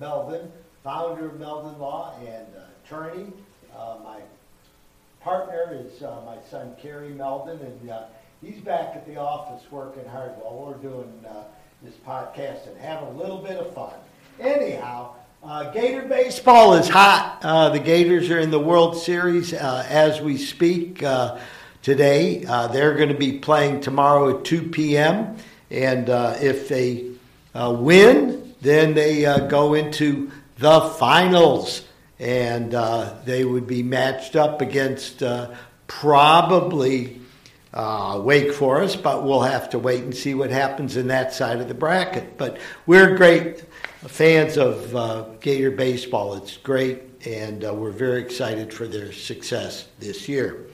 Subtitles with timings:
[0.00, 0.50] Meldon,
[0.82, 3.32] founder of Meldon Law and uh, attorney.
[3.76, 4.18] Uh, my
[5.20, 7.90] partner is uh, my son Cary Meldon, and
[8.42, 11.10] he's back at the office working hard while we're doing
[11.82, 13.94] this podcast and having a little bit of fun.
[14.40, 17.38] Anyhow, uh, Gator baseball is hot.
[17.42, 21.04] Uh, the Gators are in the World Series uh, as we speak
[21.82, 22.38] today.
[22.72, 25.36] They're going to be playing tomorrow at 2 p.m.
[25.70, 27.10] And if they
[27.54, 31.82] win, then they uh, go into the finals.
[32.18, 35.50] And uh, they would be matched up against uh,
[35.88, 37.20] probably
[37.72, 41.60] uh, Wake Forest, but we'll have to wait and see what happens in that side
[41.60, 42.38] of the bracket.
[42.38, 43.64] But we're great
[44.06, 46.34] fans of Gator baseball.
[46.34, 50.66] It's great, and we're very excited for their success this year.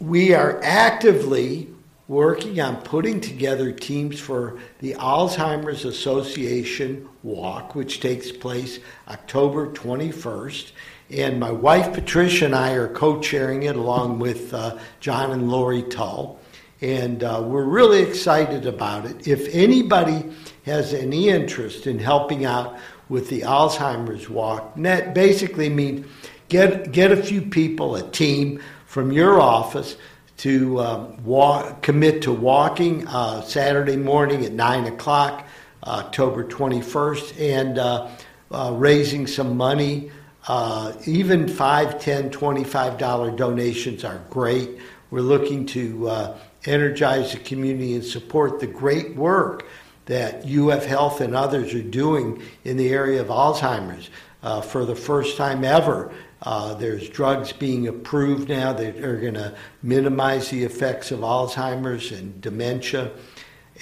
[0.00, 1.73] We are actively
[2.06, 8.78] working on putting together teams for the Alzheimer's Association Walk, which takes place
[9.08, 10.72] October 21st.
[11.10, 15.50] And my wife Patricia and I are co chairing it along with uh, John and
[15.50, 16.38] Lori Tull.
[16.80, 19.26] And uh, we're really excited about it.
[19.26, 20.30] If anybody
[20.66, 22.78] has any interest in helping out
[23.08, 26.06] with the Alzheimer's Walk, that basically means
[26.48, 29.96] get, get a few people, a team from your office
[30.38, 35.46] to um, walk, commit to walking uh, Saturday morning at 9 o'clock,
[35.84, 38.08] October 21st, and uh,
[38.50, 40.10] uh, raising some money.
[40.46, 44.78] Uh, even 5 10 $25 donations are great.
[45.10, 49.66] We're looking to uh, energize the community and support the great work
[50.06, 54.10] that UF Health and others are doing in the area of Alzheimer's.
[54.42, 56.12] Uh, for the first time ever,
[56.42, 62.12] uh, there's drugs being approved now that are going to minimize the effects of Alzheimer's
[62.12, 63.10] and dementia,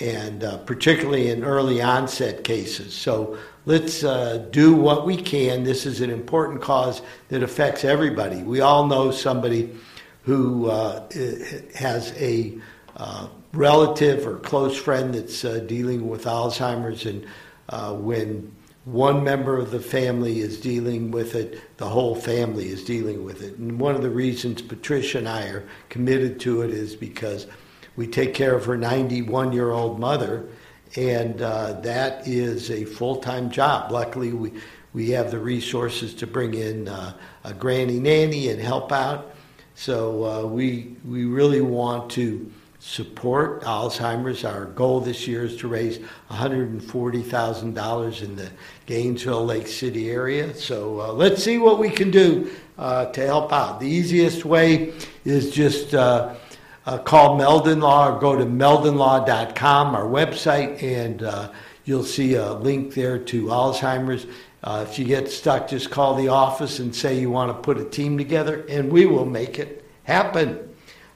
[0.00, 2.94] and uh, particularly in early onset cases.
[2.94, 3.36] So
[3.66, 5.64] let's uh, do what we can.
[5.64, 8.42] This is an important cause that affects everybody.
[8.42, 9.74] We all know somebody
[10.22, 11.08] who uh,
[11.74, 12.58] has a
[12.96, 17.26] uh, relative or close friend that's uh, dealing with Alzheimer's, and
[18.04, 23.24] when one member of the family is dealing with it, the whole family is dealing
[23.24, 23.56] with it.
[23.58, 27.46] And one of the reasons Patricia and I are committed to it is because
[27.94, 30.48] we take care of her 91 year old mother,
[30.96, 33.92] and uh, that is a full time job.
[33.92, 34.52] Luckily, we,
[34.92, 39.34] we have the resources to bring in uh, a granny nanny and help out.
[39.74, 42.50] So uh, we, we really want to
[42.82, 44.44] support Alzheimer's.
[44.44, 46.00] Our goal this year is to raise
[46.30, 48.50] $140,000 in the
[48.86, 50.52] Gainesville Lake City area.
[50.52, 53.78] So uh, let's see what we can do uh, to help out.
[53.78, 54.92] The easiest way
[55.24, 56.34] is just uh,
[56.84, 61.52] uh call Meldon Law or go to meldonlaw.com, our website, and uh,
[61.84, 64.26] you'll see a link there to Alzheimer's.
[64.64, 67.78] Uh, if you get stuck, just call the office and say you want to put
[67.78, 70.68] a team together, and we will make it happen.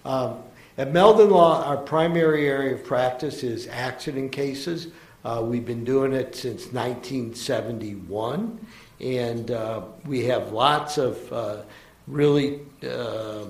[0.04, 0.44] Um,
[0.78, 4.88] at Meldon Law, our primary area of practice is accident cases.
[5.24, 8.66] Uh, we've been doing it since 1971,
[9.00, 11.62] and uh, we have lots of uh,
[12.06, 13.44] really uh,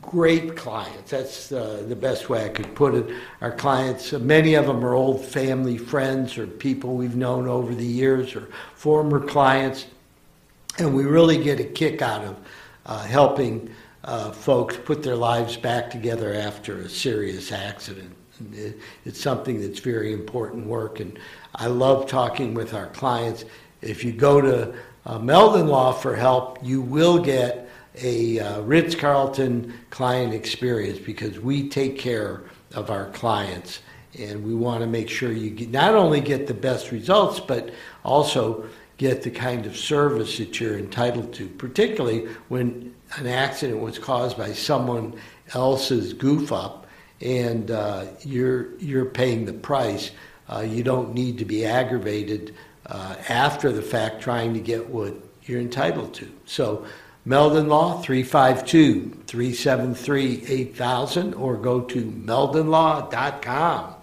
[0.00, 1.10] great clients.
[1.10, 3.12] That's uh, the best way I could put it.
[3.40, 7.84] Our clients, many of them are old family friends or people we've known over the
[7.84, 9.86] years or former clients,
[10.78, 12.36] and we really get a kick out of
[12.86, 13.74] uh, helping
[14.04, 18.14] uh, folks put their lives back together after a serious accident.
[18.52, 21.18] It, it's something that's very important work, and
[21.54, 23.44] I love talking with our clients.
[23.82, 24.74] If you go to
[25.04, 31.38] uh, Meldon Law for help, you will get a uh, Ritz Carlton client experience because
[31.38, 32.42] we take care
[32.74, 33.80] of our clients
[34.18, 37.72] and we want to make sure you get, not only get the best results but
[38.04, 38.64] also
[38.96, 44.36] get the kind of service that you're entitled to, particularly when an accident was caused
[44.36, 45.18] by someone
[45.54, 46.86] else's goof up
[47.20, 50.10] and uh, you're, you're paying the price.
[50.48, 52.54] Uh, you don't need to be aggravated
[52.86, 55.14] uh, after the fact trying to get what
[55.44, 56.30] you're entitled to.
[56.46, 56.86] So,
[57.26, 63.94] Meldon Law, 352 373 8000, or go to meldonlaw.com.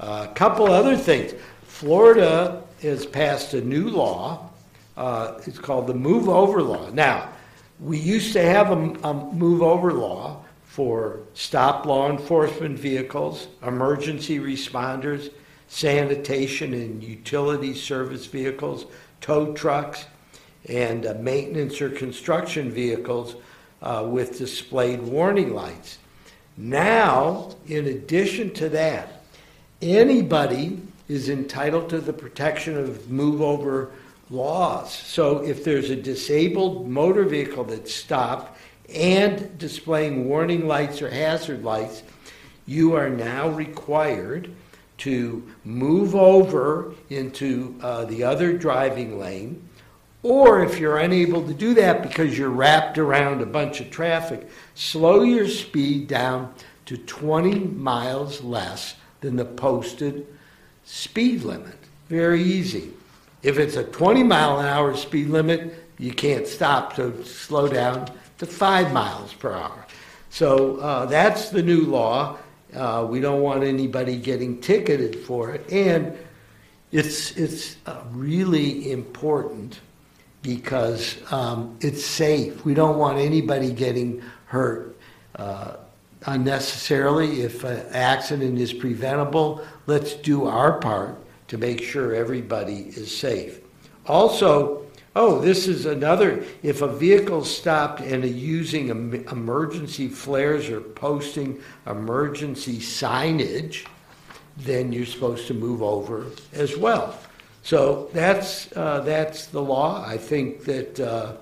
[0.00, 1.32] A uh, couple other things.
[1.62, 4.50] Florida has passed a new law.
[4.96, 6.90] Uh, it's called the Move Over Law.
[6.90, 7.30] Now,
[7.80, 14.38] we used to have a, a move over law for stop law enforcement vehicles, emergency
[14.38, 15.32] responders,
[15.68, 18.86] sanitation and utility service vehicles,
[19.20, 20.06] tow trucks,
[20.68, 23.36] and uh, maintenance or construction vehicles
[23.82, 25.98] uh, with displayed warning lights.
[26.56, 29.22] Now, in addition to that,
[29.80, 33.92] anybody is entitled to the protection of move over
[34.30, 34.92] laws.
[34.92, 38.58] So if there's a disabled motor vehicle that's stopped
[38.92, 42.02] and displaying warning lights or hazard lights,
[42.66, 44.50] you are now required
[44.98, 49.62] to move over into uh, the other driving lane.
[50.22, 54.48] Or if you're unable to do that because you're wrapped around a bunch of traffic,
[54.74, 56.52] slow your speed down
[56.86, 60.26] to 20 miles less than the posted
[60.84, 61.76] speed limit.
[62.08, 62.92] Very easy.
[63.42, 68.10] If it's a 20 mile an hour speed limit, you can't stop, so slow down
[68.38, 69.86] to 5 miles per hour.
[70.30, 72.38] So uh, that's the new law.
[72.74, 75.72] Uh, we don't want anybody getting ticketed for it.
[75.72, 76.16] And
[76.92, 79.80] it's, it's uh, really important
[80.42, 82.64] because um, it's safe.
[82.64, 84.96] We don't want anybody getting hurt
[85.36, 85.76] uh,
[86.26, 87.42] unnecessarily.
[87.42, 93.60] If an accident is preventable, let's do our part to make sure everybody is safe.
[94.06, 94.86] Also,
[95.16, 98.88] oh, this is another if a vehicle stopped and using
[99.30, 103.86] emergency flares or posting emergency signage,
[104.56, 107.18] then you're supposed to move over as well.
[107.62, 110.04] So that's uh, that's the law.
[110.06, 111.32] I think that uh,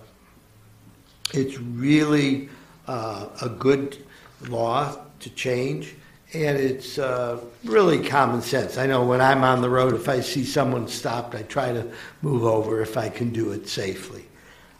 [1.32, 2.48] it's really
[2.88, 4.04] uh, a good
[4.48, 5.94] law to change
[6.32, 8.78] and it's uh, really common sense.
[8.78, 11.90] I know when I'm on the road, if I see someone stopped, I try to
[12.22, 14.24] move over if I can do it safely.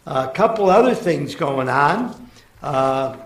[0.05, 2.29] Uh, a couple other things going on.
[2.61, 3.17] Uh,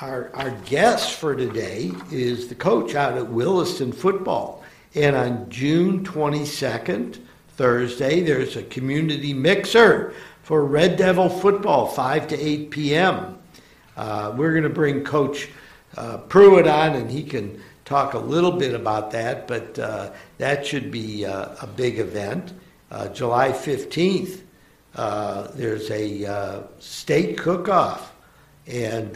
[0.00, 4.62] our, our guest for today is the coach out at Williston Football.
[4.94, 7.18] And on June 22nd,
[7.56, 13.38] Thursday, there's a community mixer for Red Devil football, 5 to 8 p.m.
[13.96, 15.48] Uh, we're going to bring Coach
[15.96, 19.48] uh, Pruitt on, and he can talk a little bit about that.
[19.48, 22.52] But uh, that should be uh, a big event.
[22.90, 24.42] Uh, July 15th,
[24.94, 28.12] uh, there's a state cook-off,
[28.66, 29.14] and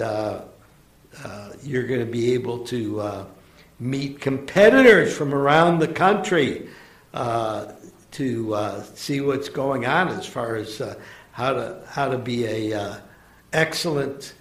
[1.62, 3.26] you're going to be able to
[3.78, 6.68] meet competitors from around the country
[7.12, 10.82] to see what's going on as far as
[11.32, 13.00] how to how to be a
[13.52, 14.34] excellent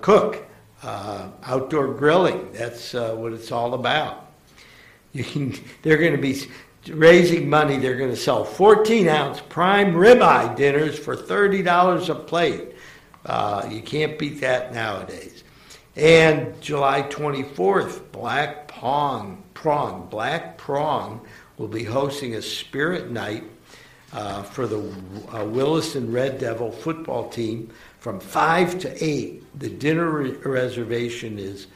[0.00, 0.44] cook
[0.84, 2.52] uh, outdoor grilling.
[2.52, 4.30] That's uh, what it's all about.
[5.12, 6.46] You can, they're going to be
[6.88, 7.78] raising money.
[7.78, 12.74] They're going to sell 14 ounce prime ribeye dinners for $30 a plate.
[13.24, 15.44] Uh, you can't beat that nowadays.
[15.96, 21.20] And July 24th, Black Prong, Prong, Black Prong
[21.56, 23.44] will be hosting a spirit night
[24.12, 24.78] uh, for the
[25.32, 27.72] uh, Williston Red Devil football team
[28.04, 29.58] from 5 to 8.
[29.60, 31.68] The dinner re- reservation is,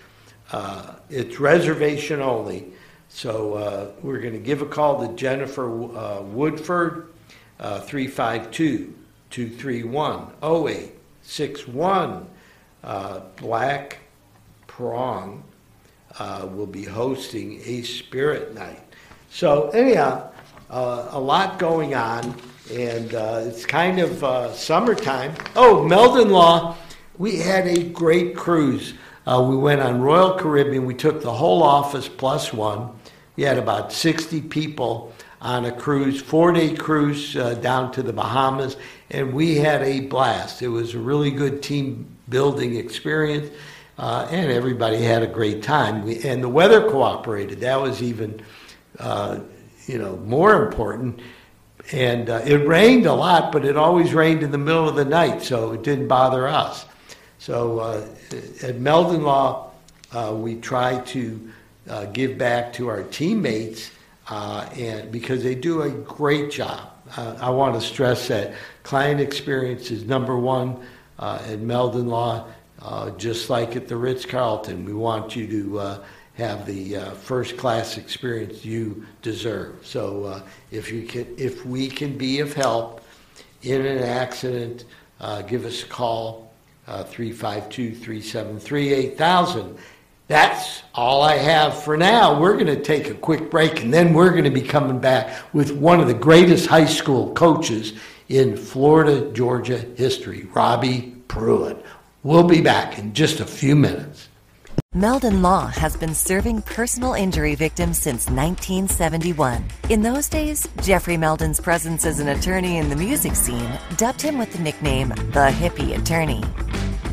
[0.52, 2.66] uh, it's reservation only.
[3.08, 5.66] So uh, we're going to give a call to Jennifer
[5.96, 7.14] uh, Woodford,
[7.58, 8.94] uh, 352
[9.30, 12.28] 231 0861.
[12.84, 14.00] Uh, Black
[14.66, 15.42] Prong
[16.18, 18.82] uh, will be hosting a spirit night.
[19.30, 20.30] So, anyhow,
[20.68, 22.34] a lot going on
[22.70, 25.34] and uh, it's kind of uh, summertime.
[25.56, 26.76] Oh, Meldon Law,
[27.16, 28.94] we had a great cruise.
[29.26, 30.84] Uh, we went on Royal Caribbean.
[30.84, 32.90] We took the whole office plus one.
[33.36, 38.12] We had about 60 people on a cruise, four day cruise uh, down to the
[38.12, 38.76] Bahamas,
[39.10, 40.62] and we had a blast.
[40.62, 43.50] It was a really good team building experience,
[43.98, 46.04] uh, and everybody had a great time.
[46.04, 47.60] We, and the weather cooperated.
[47.60, 48.42] That was even,
[48.98, 49.40] uh,
[49.86, 51.20] you know, more important
[51.92, 55.04] and uh, it rained a lot, but it always rained in the middle of the
[55.04, 56.84] night, so it didn't bother us.
[57.38, 58.06] So uh,
[58.62, 59.70] at Meldon Law,
[60.12, 61.50] uh, we try to
[61.88, 63.90] uh, give back to our teammates,
[64.28, 66.92] uh, and because they do a great job.
[67.16, 70.78] Uh, I want to stress that client experience is number one
[71.18, 72.46] at Meldon Law,
[73.16, 74.84] just like at the Ritz Carlton.
[74.84, 76.00] We want you to
[76.38, 79.84] have the uh, first class experience you deserve.
[79.84, 83.02] So uh, if you can, if we can be of help
[83.62, 84.84] in an accident,
[85.20, 86.52] uh, give us a call
[86.86, 89.76] uh, 352 373 8000.
[90.28, 92.38] That's all I have for now.
[92.38, 95.52] We're going to take a quick break and then we're going to be coming back
[95.52, 97.94] with one of the greatest high school coaches
[98.28, 101.84] in Florida Georgia history, Robby Pruitt.
[102.22, 104.27] We'll be back in just a few minutes.
[104.94, 109.62] Meldon Law has been serving personal injury victims since 1971.
[109.90, 114.38] In those days, Jeffrey Meldon's presence as an attorney in the music scene dubbed him
[114.38, 116.42] with the nickname the Hippie Attorney.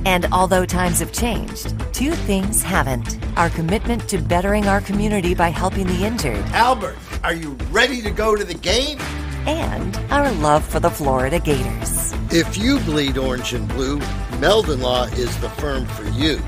[0.05, 5.49] And although times have changed, two things haven't our commitment to bettering our community by
[5.49, 6.45] helping the injured.
[6.53, 8.99] Albert, Are you ready to go to the game?
[9.47, 12.13] And our love for the Florida Gators.
[12.31, 13.99] If you bleed orange and blue,
[14.39, 16.41] Meldon Law is the firm for you.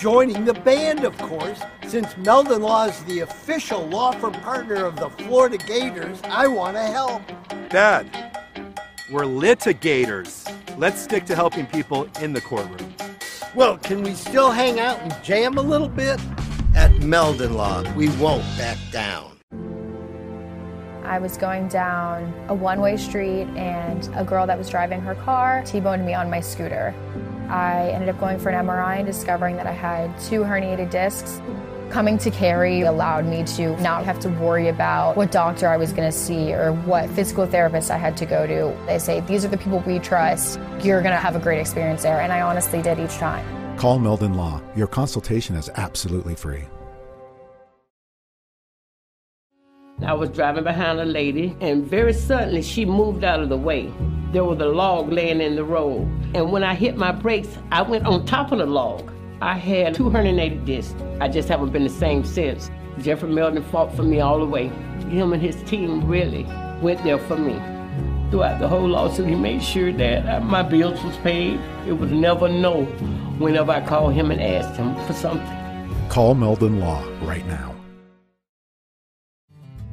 [0.00, 1.60] Joining the band, of course.
[1.86, 6.76] Since Meldon Law is the official law firm partner of the Florida Gators, I want
[6.76, 7.20] to help.
[7.68, 8.06] Dad,
[9.10, 10.50] we're litigators.
[10.78, 12.94] Let's stick to helping people in the courtroom.
[13.54, 16.18] Well, can we still hang out and jam a little bit?
[16.74, 19.36] At Meldon Law, we won't back down.
[21.04, 25.16] I was going down a one way street, and a girl that was driving her
[25.16, 26.94] car T boned me on my scooter.
[27.50, 31.40] I ended up going for an MRI and discovering that I had two herniated discs.
[31.90, 35.92] Coming to Cary allowed me to not have to worry about what doctor I was
[35.92, 38.76] going to see or what physical therapist I had to go to.
[38.86, 40.60] They say, These are the people we trust.
[40.80, 42.20] You're going to have a great experience there.
[42.20, 43.44] And I honestly did each time.
[43.76, 44.62] Call Meldon Law.
[44.76, 46.64] Your consultation is absolutely free.
[50.06, 53.92] I was driving behind a lady, and very suddenly she moved out of the way.
[54.32, 57.82] There was a log laying in the road, and when I hit my brakes, I
[57.82, 59.12] went on top of the log.
[59.42, 60.94] I had 280 discs.
[61.20, 62.70] I just haven't been the same since.
[63.00, 64.68] Jeffrey Meldon fought for me all the way.
[65.08, 66.44] Him and his team really
[66.80, 67.54] went there for me.
[68.30, 71.60] Throughout the whole lawsuit, he made sure that uh, my bills was paid.
[71.86, 72.84] It was never no
[73.38, 76.08] whenever I called him and asked him for something.
[76.08, 77.79] Call Meldon Law right now.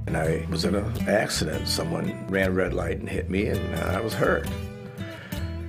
[0.08, 1.68] And I was in an accident.
[1.68, 4.48] Someone ran red light and hit me, and I was hurt.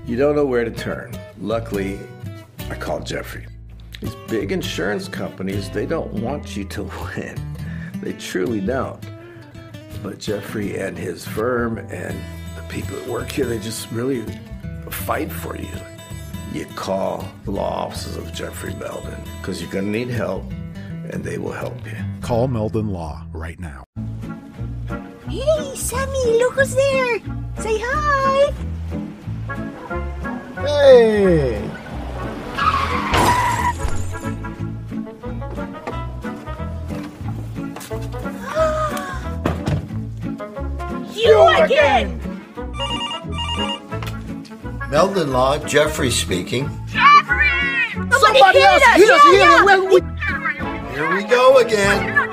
[0.06, 1.12] You don't know where to turn.
[1.38, 1.98] Luckily,
[2.70, 3.46] I called Jeffrey.
[4.00, 6.84] These big insurance companies, they don't want you to
[7.16, 7.36] win.
[8.00, 9.04] They truly don't.
[10.02, 12.18] But Jeffrey and his firm and
[12.56, 14.24] the people that work here, they just really
[14.88, 15.68] fight for you.
[16.52, 20.44] You call the law offices of Jeffrey Meldon because you're going to need help
[21.10, 21.96] and they will help you.
[22.22, 23.84] Call Meldon Law right now.
[25.88, 27.18] Sammy, look who's there.
[27.60, 28.52] Say hi.
[30.60, 31.64] Hey!
[41.14, 42.20] You again.
[44.90, 46.68] Meldon Law, Jeffrey speaking.
[46.86, 47.48] Jeffrey!
[48.18, 48.96] Somebody else us.
[48.96, 49.40] hit us Yeah, here.
[50.00, 50.90] yeah.
[50.92, 52.27] Here we go again.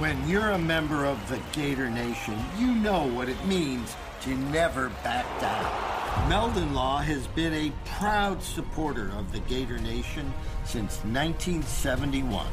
[0.00, 4.88] When you're a member of the Gator Nation, you know what it means to never
[5.04, 6.26] back down.
[6.26, 10.32] Meldon Law has been a proud supporter of the Gator Nation
[10.64, 12.46] since 1971.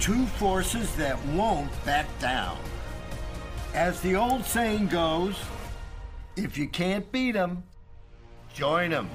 [0.00, 2.58] Two forces that won't back down.
[3.72, 5.40] As the old saying goes,
[6.34, 7.62] if you can't beat 'em,
[8.52, 9.08] join 'em.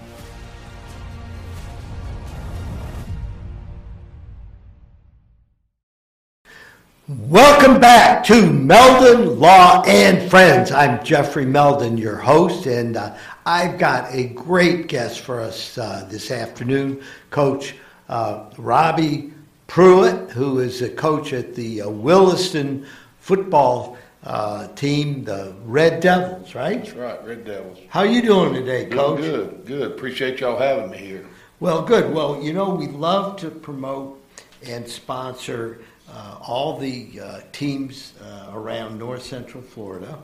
[7.10, 10.74] Welcome back to Meldon Law and Friends.
[10.74, 16.06] I'm Jeffrey Meldon, your host, and uh, I've got a great guest for us uh,
[16.10, 17.76] this afternoon, Coach
[18.10, 19.32] uh, Robby
[19.68, 22.86] Pruitt, who is a coach at the uh, Williston
[23.22, 26.84] football uh, team, the Red Devils, right?
[26.84, 27.80] That's right, Red Devils.
[27.88, 29.22] How you doing today, Doing Coach?
[29.22, 29.92] Good, good.
[29.94, 31.26] Appreciate y'all having me here.
[31.62, 32.14] Well, good.
[32.14, 34.22] Well, you know, we love to promote
[34.66, 40.18] and sponsor uh, all the uh, teams uh, around North Central Florida.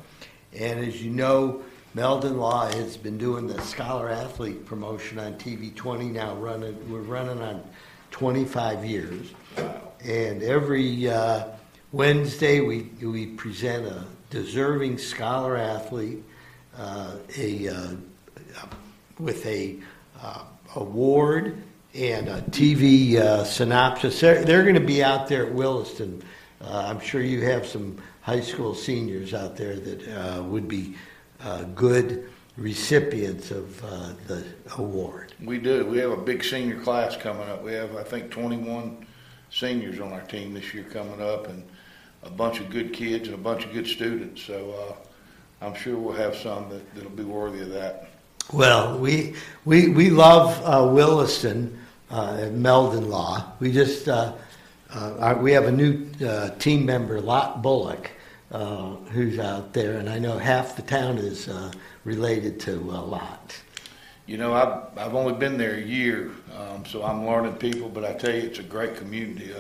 [0.58, 1.64] And as you know,
[1.94, 6.36] Meldon Law has been doing the Scholar Athlete promotion on TV 20 now.
[6.36, 7.64] Running, we're running on
[8.12, 9.34] 25 years.
[10.04, 11.48] And every uh,
[11.92, 16.24] Wednesday, we, we present a deserving scholar athlete
[16.78, 17.94] uh, a, uh,
[19.20, 19.78] with a
[20.76, 21.62] award
[21.94, 24.20] and a TV uh, synopsis.
[24.20, 26.24] They're, they're going to be out there at Williston.
[26.62, 30.96] Uh, I'm sure you have some high school seniors out there that uh, would be
[31.42, 34.44] uh, good recipients of uh, the
[34.78, 35.34] award.
[35.44, 35.86] We do.
[35.86, 37.64] We have a big senior class coming up.
[37.64, 39.06] We have, I think, 21
[39.52, 41.64] seniors on our team this year coming up, and
[42.24, 44.42] a bunch of good kids and a bunch of good students.
[44.42, 48.10] So uh, I'm sure we'll have some that, that'll be worthy of that.
[48.52, 51.80] Well, we we we love uh, Williston
[52.14, 53.54] uh, Meldon Law.
[53.60, 54.34] We just uh,
[54.94, 58.12] uh, we have a new uh, team member, Lot Bullock,
[58.52, 61.72] uh, who's out there, and I know half the town is uh,
[62.06, 63.60] related to Lot.
[64.28, 68.06] You know, I've, I've only been there a year, um, so I'm learning people, but
[68.06, 69.52] I tell you, it's a great community.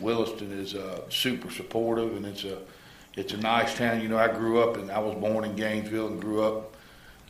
[0.00, 0.74] Williston is
[1.08, 2.58] super supportive, and it's a
[3.16, 4.02] it's a nice town.
[4.02, 6.75] You know, I grew up and I was born in Gainesville and grew up,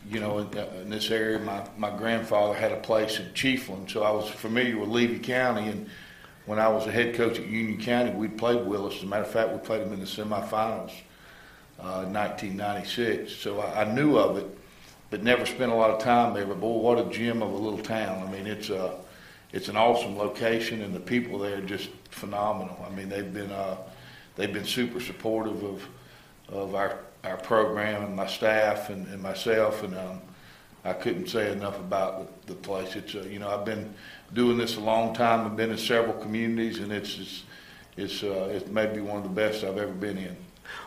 [0.08, 1.38] you know, in, uh, in this area.
[1.38, 5.68] My my grandfather had a place in Chiefland, so I was familiar with Levy County.
[5.68, 5.88] And
[6.46, 8.96] when I was a head coach at Union County, we played Willis.
[8.96, 10.92] As a matter of fact, we played them in the semifinals,
[11.80, 13.32] uh, 1996.
[13.32, 14.46] So I, I knew of it,
[15.10, 16.46] but never spent a lot of time there.
[16.46, 18.26] But boy, what a gem of a little town!
[18.26, 18.94] I mean, it's a
[19.52, 22.78] it's an awesome location, and the people there are just phenomenal.
[22.88, 23.76] I mean, they've been uh,
[24.36, 25.88] they've been super supportive of
[26.48, 30.20] of our our program and my staff and, and myself, and um,
[30.84, 32.96] I couldn't say enough about the, the place.
[32.96, 33.92] It's uh, you know I've been
[34.32, 35.46] doing this a long time.
[35.46, 37.42] I've been in several communities, and it's it's
[37.96, 40.36] it's, uh, it may be one of the best I've ever been in.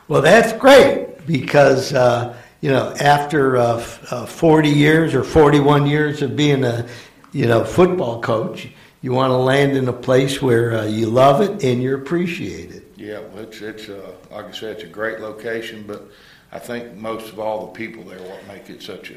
[0.08, 6.22] Well, that's great because uh, you know after uh, uh, 40 years or 41 years
[6.22, 6.88] of being a
[7.32, 8.70] you know football coach,
[9.02, 12.72] you want to land in a place where uh, you love it and you appreciate
[12.72, 12.84] it.
[12.96, 16.10] Yeah, well, it's it's uh, like I said, it's a great location, but
[16.52, 19.16] I think most of all the people there what make it such a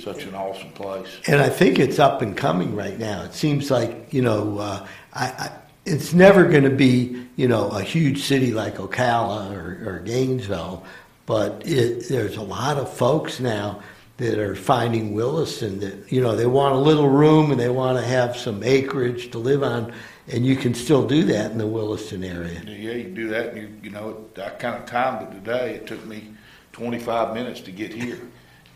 [0.00, 1.20] such an awesome place.
[1.26, 3.22] And I think it's up and coming right now.
[3.24, 5.50] It seems like you know, uh, I, I,
[5.84, 10.84] it's never going to be you know a huge city like Ocala or, or Gainesville,
[11.26, 13.82] but it, there's a lot of folks now
[14.16, 17.98] that are finding Williston that you know they want a little room and they want
[17.98, 19.92] to have some acreage to live on,
[20.28, 22.62] and you can still do that in the Williston area.
[22.64, 23.52] Yeah, you can do that.
[23.52, 25.74] And you, you know, I kind of timed it today.
[25.74, 26.32] It took me
[26.72, 28.20] 25 minutes to get here.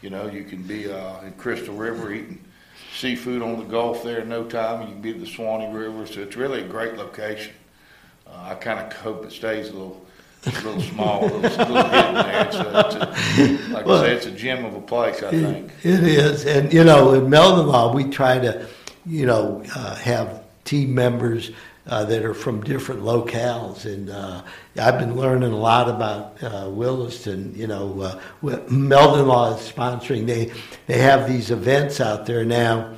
[0.03, 2.39] You know, you can be uh, in Crystal River eating
[2.95, 4.83] seafood on the Gulf there in no time.
[4.83, 7.55] You can be at the Suwannee River, so it's really a great location.
[8.27, 10.07] Uh, I kind of hope it stays a little,
[10.47, 12.47] a little small, a little, little hidden there.
[12.47, 15.23] It's a, it's a, like Well, I say, it's a gem of a place.
[15.23, 15.73] I think.
[15.83, 18.67] It is, and you know, in Law, we try to,
[19.07, 21.53] you know, uh, have team members
[21.89, 24.43] uh, that are from different locales, and uh,
[24.79, 27.55] I've been learning a lot about uh, Williston.
[27.55, 28.21] You know, uh,
[28.69, 30.27] Meldon Law is sponsoring.
[30.27, 30.53] They
[30.87, 32.95] they have these events out there now.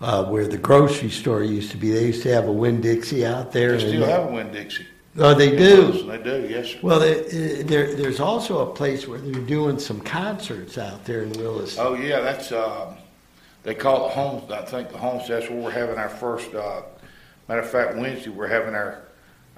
[0.00, 3.24] Uh, where the grocery store used to be, they used to have a Winn Dixie
[3.24, 3.76] out there.
[3.76, 4.84] They still have a Winn Dixie.
[5.16, 5.76] Oh, they do.
[5.76, 6.78] Williston, They do, yes, sir.
[6.82, 11.30] Well, there, there, there's also a place where they're doing some concerts out there in
[11.34, 11.86] Williston.
[11.86, 12.48] Oh yeah, that's
[13.62, 14.42] they call it home.
[14.50, 15.42] I think the homestead.
[15.42, 16.52] That's where we're having our first.
[16.52, 16.82] Uh,
[17.48, 19.02] matter of fact, Wednesday we're having our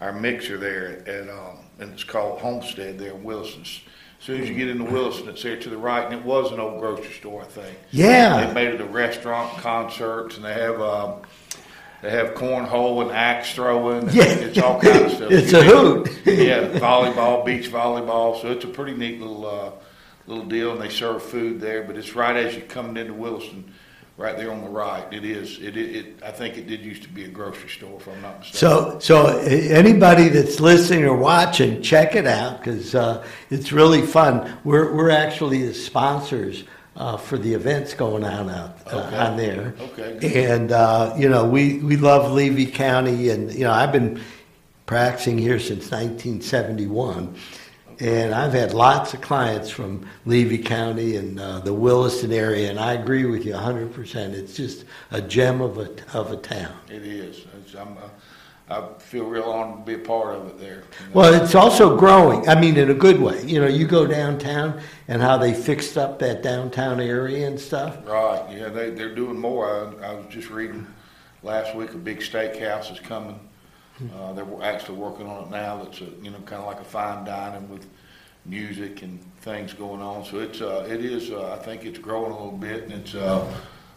[0.00, 3.62] our mixer there at um, and it's called Homestead there in Wilson.
[3.62, 3.80] As
[4.26, 6.58] soon as you get into Wilson, it's there to the right, and it was an
[6.58, 7.76] old grocery store, I think.
[7.90, 8.46] Yeah.
[8.46, 10.80] they made it a restaurant, concerts, and they have.
[10.80, 11.22] Um,
[12.02, 14.02] they have cornhole and axe throwing.
[14.08, 14.24] and Yeah.
[14.24, 15.30] it's all kind of stuff.
[15.32, 16.10] It's a hoot.
[16.26, 18.40] yeah, volleyball, beach volleyball.
[18.42, 19.70] So it's a pretty neat little uh,
[20.26, 21.82] little deal, and they serve food there.
[21.82, 23.72] But it's right as you're coming into Williston,
[24.16, 25.04] right there on the right.
[25.12, 25.58] It is.
[25.58, 28.20] It, it, it I think it did used to be a grocery store, if I'm
[28.22, 28.58] not mistaken.
[28.58, 34.56] So, so anybody that's listening or watching, check it out because uh, it's really fun.
[34.64, 36.64] We're we're actually the sponsors
[36.96, 39.16] uh, for the events going on out uh, Okay.
[39.16, 39.74] on there.
[39.80, 40.52] Okay.
[40.52, 44.20] And uh, you know, we we love Levy County, and you know, I've been
[44.86, 47.34] practicing here since 1971.
[48.00, 52.78] And I've had lots of clients from Levy County and uh, the Williston area, and
[52.78, 54.32] I agree with you 100%.
[54.32, 56.76] It's just a gem of a, of a town.
[56.88, 57.44] it is.
[57.76, 57.86] Uh,
[58.68, 60.76] I feel real honored to be a part of it there.
[61.00, 61.12] you know.
[61.12, 62.48] Well, it's also growing.
[62.48, 63.44] I mean, in a good way.
[63.44, 67.98] You know, you go downtown and how they fixed up that downtown area and stuff.
[68.06, 69.94] Right, yeah, they, they're doing more.
[70.02, 70.86] I, I was just reading
[71.42, 73.38] last week, a big steakhouse is coming.
[74.16, 75.82] Uh, they're actually working on it now.
[75.82, 77.86] That's a, you know, kind of like a fine dining with
[78.44, 80.24] music and things going on.
[80.24, 83.14] So it's, uh, it is, uh, I think it's growing a little bit and it's,
[83.14, 83.46] uh,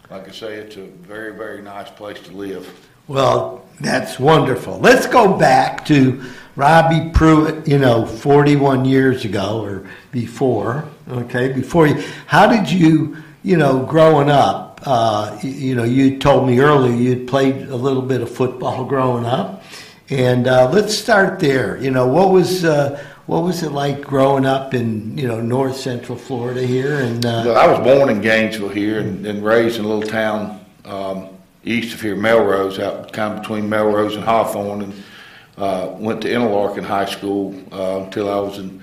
[0.10, 2.70] like I say, it's a very, very nice place to live.
[3.08, 4.80] Well, that's wonderful.
[4.80, 6.22] Let's go back to
[6.56, 12.04] Robby Pruitt, you know, 41 years ago or before, okay, before you.
[12.26, 16.94] How did you, you know, growing up, uh, you, you know, you told me earlier
[16.94, 19.57] you'd played a little bit of football growing up.
[20.10, 21.78] And uh, let's start there.
[21.78, 25.76] You know, what was uh, what was it like growing up in you know North
[25.76, 27.02] Central Florida here?
[27.02, 30.10] And uh, Well, I was born in Gainesville here and, and raised in a little
[30.10, 31.30] town um,
[31.66, 35.04] east of here, Melrose, out kind of between Melrose and Hawthorne, and
[35.58, 38.82] uh, went to Interlachen High School uh, until I was in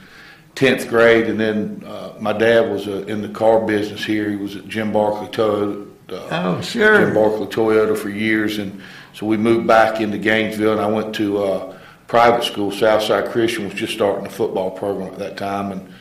[0.55, 4.29] tenth grade, and then uh, my dad was uh, in the car business here.
[4.29, 5.89] He was at Jim Barkley Toyota.
[6.11, 6.99] Uh, Oh, sure.
[6.99, 8.83] Jim Barkley Toyota for years, and
[9.15, 12.73] so we moved back into Gainesville, and I went to uh, private school.
[12.73, 15.95] Southside Christian was just starting a football program at that time, and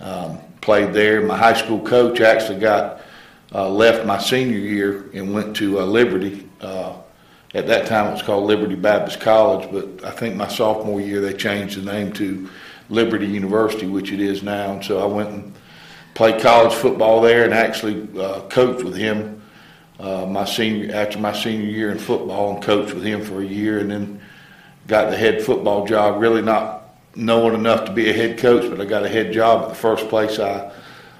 [0.00, 1.20] um, played there.
[1.20, 3.00] My high school coach actually got
[3.52, 6.48] uh, left my senior year and went to uh, Liberty.
[6.60, 6.94] Uh,
[7.54, 11.20] at that time, it was called Liberty Baptist College, but I think my sophomore year
[11.20, 12.48] they changed the name to
[12.88, 14.74] Liberty University, which it is now.
[14.74, 15.54] And so I went and
[16.14, 19.40] played college football there and actually uh, coached with him
[19.98, 23.46] uh, my senior after my senior year in football and coached with him for a
[23.46, 24.20] year and then
[24.86, 26.20] got the head football job.
[26.20, 29.62] Really not knowing enough to be a head coach, but I got a head job
[29.62, 30.72] at the first place I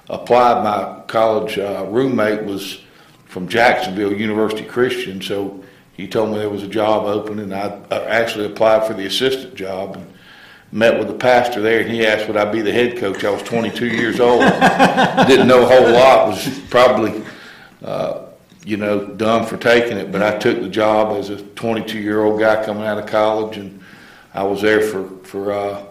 [0.09, 0.63] applied.
[0.63, 2.81] My college uh, roommate was
[3.25, 7.81] from Jacksonville University Christian, so he told me there was a job open, and I,
[7.89, 9.95] I actually applied for the assistant job.
[9.95, 10.15] And,
[10.75, 13.23] met with the pastor there, and he asked would I be the head coach.
[13.23, 14.41] I was 22 years old,
[15.27, 17.23] didn't know a whole lot, was probably,
[17.83, 18.24] uh,
[18.65, 20.11] you know, dumb for taking it.
[20.11, 23.57] But I took the job as a 22 year old guy coming out of college,
[23.57, 23.79] and
[24.33, 25.83] I was there for for uh,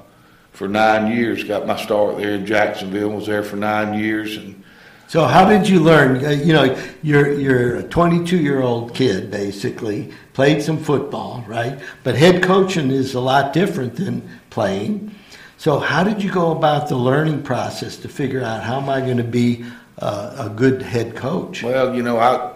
[0.53, 1.45] for nine years.
[1.45, 3.11] Got my start there in Jacksonville.
[3.11, 4.63] Was there for nine years, and
[5.07, 6.25] so how did you learn?
[6.25, 11.79] Uh, you know, you're you're a 22 year old kid basically played some football, right?
[12.03, 15.15] But head coaching is a lot different than playing.
[15.57, 19.01] So how did you go about the learning process to figure out how am I
[19.01, 19.65] going to be
[19.99, 21.63] uh, a good head coach?
[21.63, 22.53] Well, you know, I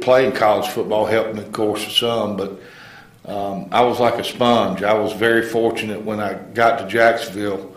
[0.00, 2.60] playing college football helped me, of course, some, but
[3.26, 4.82] um, I was like a sponge.
[4.82, 7.76] I was very fortunate when I got to Jacksonville.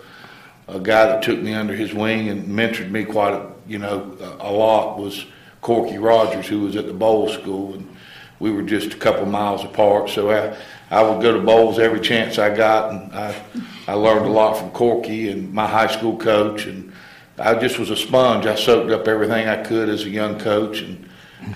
[0.67, 4.15] A guy that took me under his wing and mentored me quite a you know,
[4.39, 5.25] a lot was
[5.61, 7.95] Corky Rogers, who was at the Bolles School, and
[8.39, 10.09] we were just a couple miles apart.
[10.09, 10.57] So I,
[10.91, 13.41] I would go to Bolles every chance I got, and I,
[13.87, 16.91] I learned a lot from Corky and my high school coach, and
[17.37, 18.45] I just was a sponge.
[18.45, 21.09] I soaked up everything I could as a young coach, and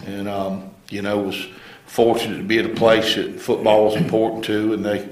[0.06, 1.48] and um, you know was
[1.86, 5.08] fortunate to be at a place that football was important to, and they,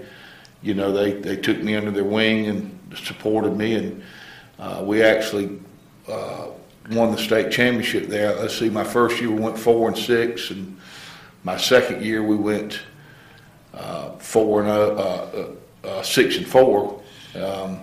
[0.61, 4.03] you know, they they took me under their wing and supported me, and
[4.59, 5.59] uh, we actually.
[6.07, 6.49] Uh,
[6.91, 8.35] won the state championship there.
[8.35, 10.77] Let's see, my first year we went four and six, and
[11.43, 12.79] my second year we went
[13.73, 15.47] uh, four and uh, uh,
[15.83, 17.01] uh, six and four.
[17.35, 17.79] Um,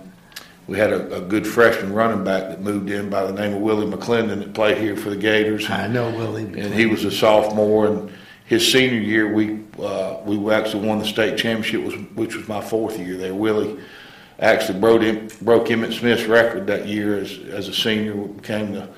[0.67, 3.61] we had a, a, good freshman running back that moved in by the name of
[3.61, 5.69] Willie McClendon that played here for the Gators.
[5.69, 7.87] I know Willie, and he was a sophomore.
[7.87, 8.11] And
[8.45, 11.83] his senior year, we uh, we actually won the state championship,
[12.15, 13.33] which was my fourth year there.
[13.33, 13.79] Willie
[14.39, 15.01] actually broke,
[15.41, 18.13] broke Emmitt Smith's record that year as, as a senior.
[18.13, 18.89] Became the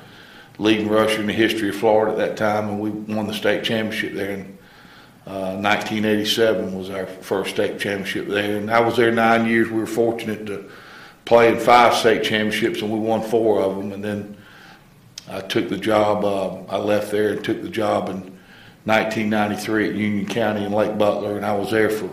[0.59, 3.63] leading rusher in the history of Florida at that time, and we won the state
[3.63, 4.31] championship there.
[4.31, 4.57] In
[5.25, 9.69] uh, 1987 was our first state championship there, and I was there nine years.
[9.69, 10.69] We were fortunate to
[11.25, 13.91] play in five state championships, and we won four of them.
[13.91, 14.37] And then
[15.29, 16.23] I took the job.
[16.23, 18.37] Uh, I left there and took the job in
[18.85, 22.09] 1993 at Union County in Lake Butler, and I was there for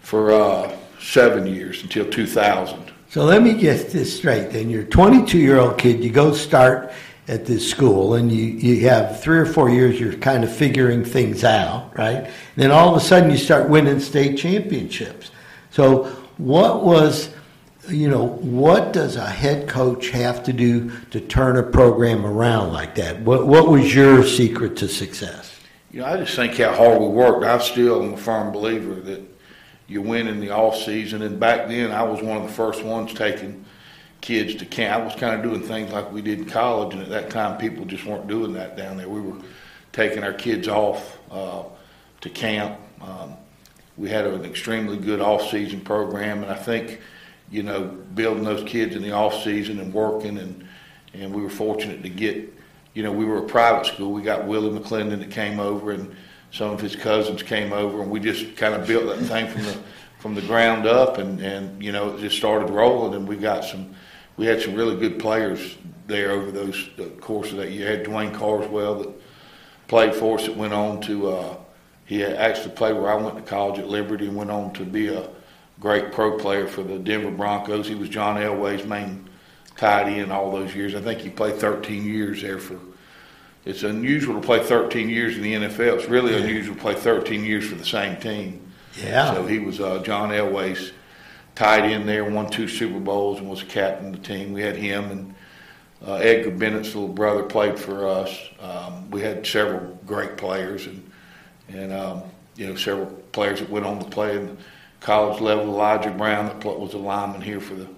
[0.00, 0.32] for.
[0.32, 2.92] Uh, seven years until 2000.
[3.08, 4.68] So let me get this straight then.
[4.68, 6.92] You're a 22 year old kid, you go start
[7.26, 11.04] at this school, and you, you have three or four years, you're kind of figuring
[11.04, 12.24] things out, right?
[12.24, 15.30] And then all of a sudden, you start winning state championships.
[15.70, 16.04] So,
[16.38, 17.34] what was,
[17.88, 22.72] you know, what does a head coach have to do to turn a program around
[22.72, 23.20] like that?
[23.20, 25.58] What, what was your secret to success?
[25.90, 27.44] You know, I just think how hard we worked.
[27.44, 29.22] I still am a firm believer that
[29.86, 31.22] you win in the off season.
[31.22, 33.64] And back then, I was one of the first ones taking
[34.20, 35.02] kids to camp.
[35.02, 37.56] I was kind of doing things like we did in college, and at that time,
[37.58, 39.08] people just weren't doing that down there.
[39.08, 39.38] We were
[39.92, 41.64] taking our kids off uh,
[42.20, 42.78] to camp.
[43.00, 43.36] Um,
[43.96, 47.00] we had an extremely good off season program, and I think,
[47.50, 47.84] you know,
[48.14, 50.66] building those kids in the off season and working, and
[51.14, 52.52] and we were fortunate to get,
[52.94, 54.12] you know, we were a private school.
[54.12, 56.14] We got Willie McClendon that came over and
[56.50, 59.62] some of his cousins came over, and we just kind of built that thing from
[59.62, 59.78] the
[60.18, 63.64] from the ground up, and and you know it just started rolling, and we got
[63.64, 63.94] some.
[64.36, 67.88] We had some really good players there over those the course of that year.
[67.88, 69.10] had Dwayne Carswell that
[69.88, 71.30] played for us that went on to.
[71.30, 71.56] Uh,
[72.06, 75.08] he actually played where I went to college at Liberty and went on to be
[75.08, 75.28] a
[75.80, 77.88] great pro player for the Denver Broncos.
[77.88, 79.28] He was John Elway's main
[79.76, 80.94] tight end all those years.
[80.94, 82.78] I think he played 13 years there for
[83.64, 85.98] it's unusual to play 13 years in the NFL.
[85.98, 88.62] It's really unusual to play 13 years for the same team.
[88.96, 89.34] Yeah.
[89.34, 90.92] So he was uh, John Elway's
[91.54, 94.52] tight end there, won two Super Bowls, and was captain of the team.
[94.52, 95.34] We had him and
[96.06, 98.34] uh, Edgar Bennett's little brother played for us.
[98.60, 101.10] Um, we had several great players and
[101.68, 102.22] and um,
[102.56, 104.56] you know several players that went on to play in
[105.00, 105.64] college level.
[105.64, 107.88] Elijah Brown that was a lineman here for the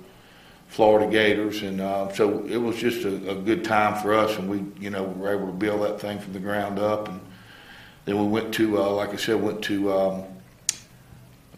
[0.70, 4.48] Florida Gators, and uh, so it was just a, a, good time for us, and
[4.48, 7.20] we, you know, were able to build that thing from the ground up, and
[8.04, 10.24] then we went to, uh, like I said, went to um,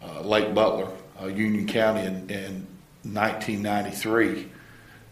[0.01, 0.89] uh, Lake Butler,
[1.21, 2.67] uh, Union County, in, in
[3.03, 4.49] 1993,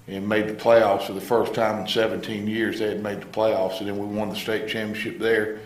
[0.08, 2.80] and made the playoffs for the first time in 17 years.
[2.80, 5.60] They had made the playoffs, and then we won the state championship there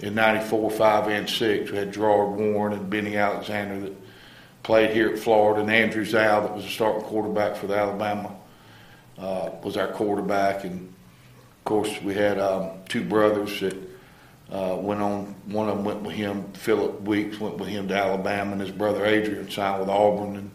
[0.00, 1.70] in '94, five and six.
[1.70, 4.07] We had Gerard Warren and Benny Alexander that
[4.62, 8.34] played here at Florida, and Andrew Zow, that was the starting quarterback for the Alabama,
[9.18, 10.64] uh, was our quarterback.
[10.64, 10.92] And
[11.58, 13.76] of course, we had um, two brothers that
[14.50, 15.34] uh, went on.
[15.46, 16.52] One of them went with him.
[16.52, 20.36] Philip Weeks went with him to Alabama, and his brother Adrian signed with Auburn.
[20.36, 20.50] And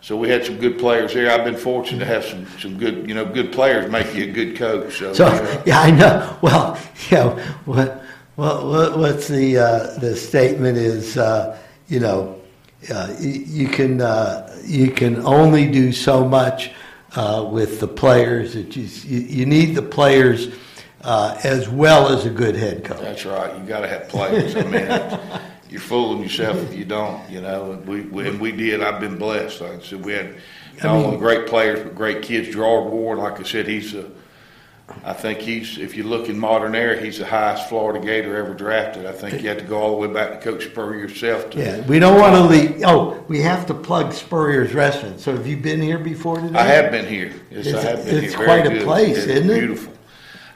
[0.00, 1.30] so we had some good players there.
[1.30, 4.32] I've been fortunate to have some some good, you know, good players make you a
[4.32, 4.98] good coach.
[4.98, 6.38] So, So yeah, I know.
[6.42, 6.78] Well,
[7.12, 8.02] know what?
[8.36, 11.18] What what's the uh, the statement is?
[11.18, 12.39] Uh, you know,
[12.88, 16.70] uh, you, can uh, you can only do so much
[17.14, 18.54] uh, with the players.
[18.54, 20.48] That you, you you need the players
[21.02, 23.00] uh, as well as a good head coach.
[23.00, 23.56] That's right.
[23.58, 24.56] You got to have players.
[24.56, 25.40] I mean,
[25.70, 27.28] you're fooling yourself if you don't.
[27.30, 28.82] You know, and we, we and we did.
[28.82, 29.60] I've been blessed.
[29.60, 30.36] Like I said, we had
[30.82, 32.48] I not mean- only great players but great kids.
[32.48, 34.10] Gerard Warren, like I said, he's a.
[35.04, 35.78] I think he's.
[35.78, 39.06] If you look in modern era, he's the highest Florida Gator ever drafted.
[39.06, 41.50] I think you have to go all the way back to Coach Spurrier yourself.
[41.50, 42.82] To, Yeah, we don't want to leave.
[42.84, 45.20] Oh, we have to plug Spurrier's Restaurant.
[45.20, 46.58] So have you been here before today?
[46.58, 47.32] I have been here.
[47.50, 48.44] Yes, It's- I have been it's here.
[48.44, 48.84] quite Very a good.
[48.86, 49.54] place, It's isn't it?
[49.58, 49.92] Beautiful.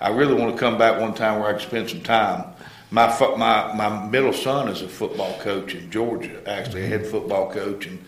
[0.01, 2.45] I really want to come back one time where I can spend some time.
[2.91, 6.93] My my my middle son is a football coach in Georgia, actually a Mm-hmm.
[6.93, 8.05] head football coach, and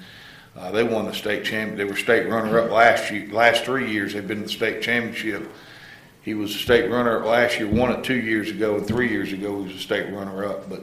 [0.57, 1.77] uh, they won the state champion.
[1.79, 3.27] They were state runner up last year.
[3.33, 5.51] Last three years they've been to the state championship.
[6.27, 9.33] He was a state runner last year, won it two years ago, and three years
[9.33, 10.69] ago he was a state runner up.
[10.69, 10.83] But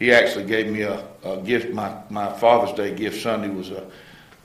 [0.00, 1.72] he actually gave me a, a gift.
[1.72, 3.86] My my Father's Day gift Sunday was a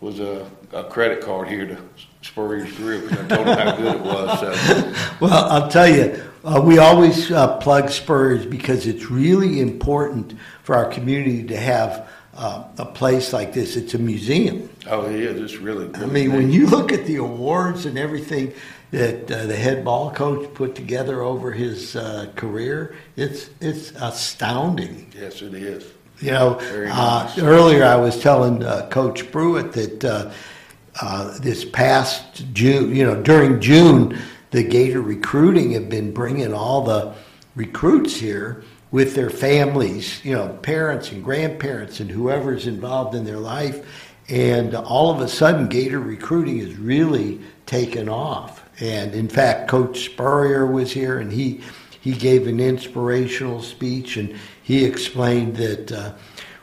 [0.02, 1.78] was a, a credit card here to
[2.22, 4.40] Spurrier's Grill because I told him how good it was.
[4.40, 4.94] So.
[5.20, 10.76] Well, I'll tell you, uh, we always uh, plug Spurs because it's really important for
[10.76, 13.76] our community to have uh, a place like this.
[13.76, 14.70] It's a museum.
[14.88, 15.94] Oh, yeah, It's really.
[15.96, 18.54] I mean, when you look at the awards and everything
[18.92, 25.12] that uh, the head ball coach put together over his uh, career, it's it's astounding.
[25.18, 25.86] Yes, it is.
[26.20, 27.38] You know, uh, nice.
[27.40, 30.32] earlier I was telling uh, Coach Pruitt that uh,
[31.02, 34.18] uh, this past June, you know, during June,
[34.52, 37.14] the Gator recruiting have been bringing all the
[37.56, 38.64] recruits here
[38.96, 43.86] with their families, you know, parents and grandparents and whoever's involved in their life.
[44.30, 48.64] And all of a sudden, Gator recruiting is really taken off.
[48.80, 51.60] And in fact, Coach Spurrier was here and he
[52.00, 56.14] he gave an inspirational speech and he explained that uh,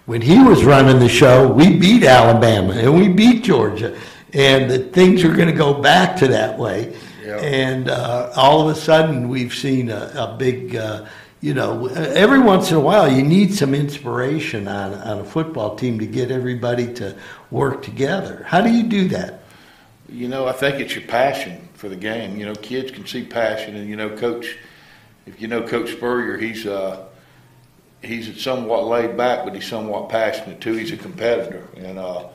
[0.07, 3.95] when he was running the show, we beat Alabama and we beat Georgia,
[4.33, 6.97] and that things are going to go back to that way.
[7.45, 11.05] And uh, all of a sudden, we've seen a, a big, uh,
[11.42, 15.74] you know, every once in a while, you need some inspiration on, on a football
[15.74, 17.18] team to get everybody to
[17.50, 18.44] work together.
[18.46, 19.42] How do you do that?
[20.09, 22.37] You know, I think it's your passion for the game.
[22.37, 24.57] You know, kids can see passion, and you know, Coach.
[25.26, 27.07] If you know Coach Spurrier, he's uh,
[28.02, 30.74] he's somewhat laid back, but he's somewhat passionate too.
[30.74, 32.28] He's a competitor, and uh,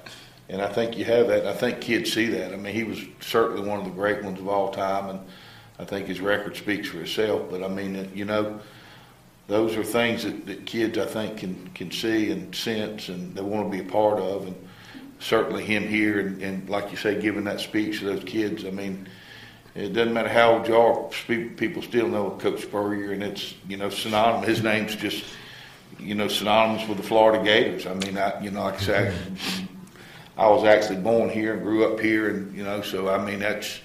[0.49, 1.45] and I think you have that.
[1.45, 2.53] I think kids see that.
[2.53, 5.19] I mean, he was certainly one of the great ones of all time, and
[5.79, 7.43] I think his record speaks for itself.
[7.49, 8.59] But I mean, you know,
[9.47, 13.41] those are things that, that kids I think can can see and sense, and they
[13.41, 14.47] want to be a part of.
[14.47, 14.55] And
[15.19, 18.65] certainly him here, and, and like you say, giving that speech to those kids.
[18.65, 19.07] I mean,
[19.73, 21.09] it doesn't matter how old you are,
[21.55, 24.47] people still know Coach Spurrier, and it's you know synonymous.
[24.47, 25.23] His name's just
[25.99, 27.85] you know synonymous with the Florida Gators.
[27.85, 29.15] I mean, I you know like I said,
[30.37, 33.39] I was actually born here and grew up here, and you know, so I mean
[33.39, 33.79] that's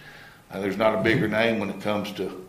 [0.50, 2.48] uh, there's not a bigger name when it comes to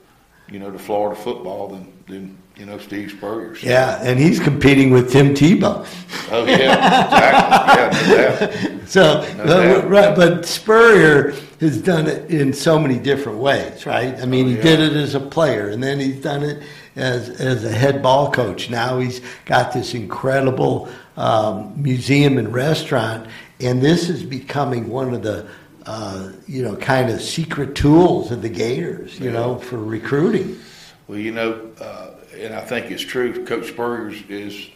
[0.50, 3.56] you know to Florida football than than you know Steve Spurrier.
[3.56, 5.86] So- Yeah, and he's competing with Tim Tebow.
[6.32, 8.16] Oh yeah, exactly.
[8.16, 8.80] Yeah, no.
[8.86, 14.14] So, No but, right, but Spurrier has done it in so many different ways, right?
[14.22, 14.62] I mean, he Oh, yeah.
[14.64, 16.62] did it as a player, and then he's done it
[16.96, 18.70] as as a head ball coach.
[18.70, 23.28] Now he's got this incredible um, museum and restaurant,
[23.60, 25.48] and this is becoming one of the
[25.88, 30.60] uh, you know kind of secret tools of the Gators, you know, for recruiting.
[31.08, 32.03] Well, you know, uh,
[32.38, 33.46] and I think it's true.
[33.46, 34.68] Coach Spurrier is,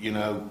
[0.00, 0.48] you know,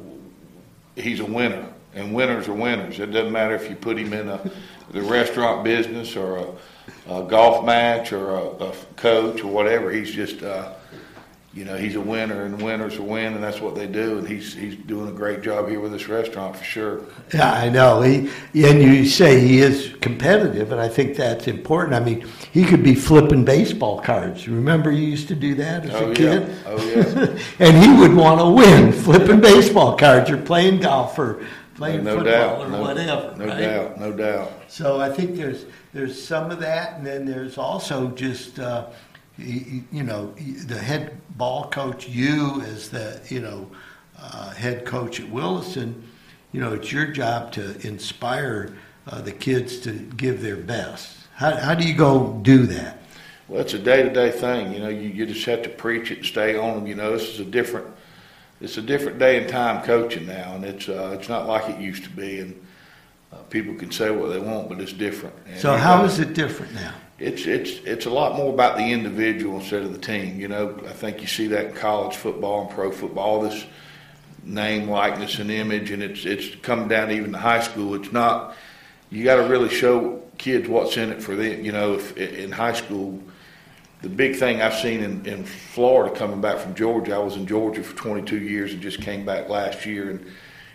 [0.96, 3.00] he's a winner, and winners are winners.
[3.00, 4.52] It doesn't matter if you put him in a,
[4.92, 9.92] the restaurant business or a, a golf match or a, a coach or whatever.
[9.92, 10.74] He's just, uh,
[11.58, 14.20] you know, he's a winner, and winners are win, and that's what they do.
[14.20, 17.02] And he's he's doing a great job here with this restaurant for sure.
[17.34, 18.02] Yeah, I know.
[18.04, 18.30] He
[18.64, 21.96] and you say he is competitive, and I think that's important.
[21.96, 24.48] I mean, he could be flipping baseball cards.
[24.48, 26.16] Remember, you used to do that as Oh, a yeah.
[26.16, 26.56] kid.
[26.68, 27.40] Oh, yeah.
[27.60, 31.44] and he would want to win flipping baseball cards or playing golf or
[31.74, 33.36] playing no football doubt, or no, whatever.
[33.36, 33.60] no right?
[33.60, 34.52] doubt, no doubt.
[34.68, 38.88] So I think there's there's some of that, and then there's also just uh,
[39.38, 40.34] you, you know
[40.66, 42.08] the head ball coach.
[42.08, 43.70] You as the you know
[44.20, 46.04] uh, head coach at Williston,
[46.52, 48.76] you know, it's your job to inspire
[49.08, 51.18] uh, the kids to give their best.
[51.36, 53.00] How, how do you go do that?
[53.48, 54.74] Well, it's a day-to-day thing.
[54.74, 56.88] You know, you, you just have to preach it and stay on them.
[56.88, 57.88] You know, this is a different,
[58.60, 61.80] it's a different day and time coaching now, and it's uh, it's not like it
[61.80, 62.40] used to be.
[62.40, 62.66] And
[63.32, 65.36] uh, people can say what they want, but it's different.
[65.46, 66.94] And So how know, is it different now?
[67.20, 70.40] It's it's it's a lot more about the individual instead of the team.
[70.40, 73.42] You know, I think you see that in college football and pro football.
[73.42, 73.66] This
[74.44, 77.96] name, likeness, and image, and it's it's come down even to high school.
[77.96, 78.56] It's not.
[79.10, 81.64] You got to really show kids what's in it for them.
[81.64, 83.20] You know, if in high school,
[84.04, 87.16] the big thing I've seen in, in Florida coming back from Georgia.
[87.16, 90.12] I was in Georgia for 22 years and just came back last year.
[90.12, 90.26] And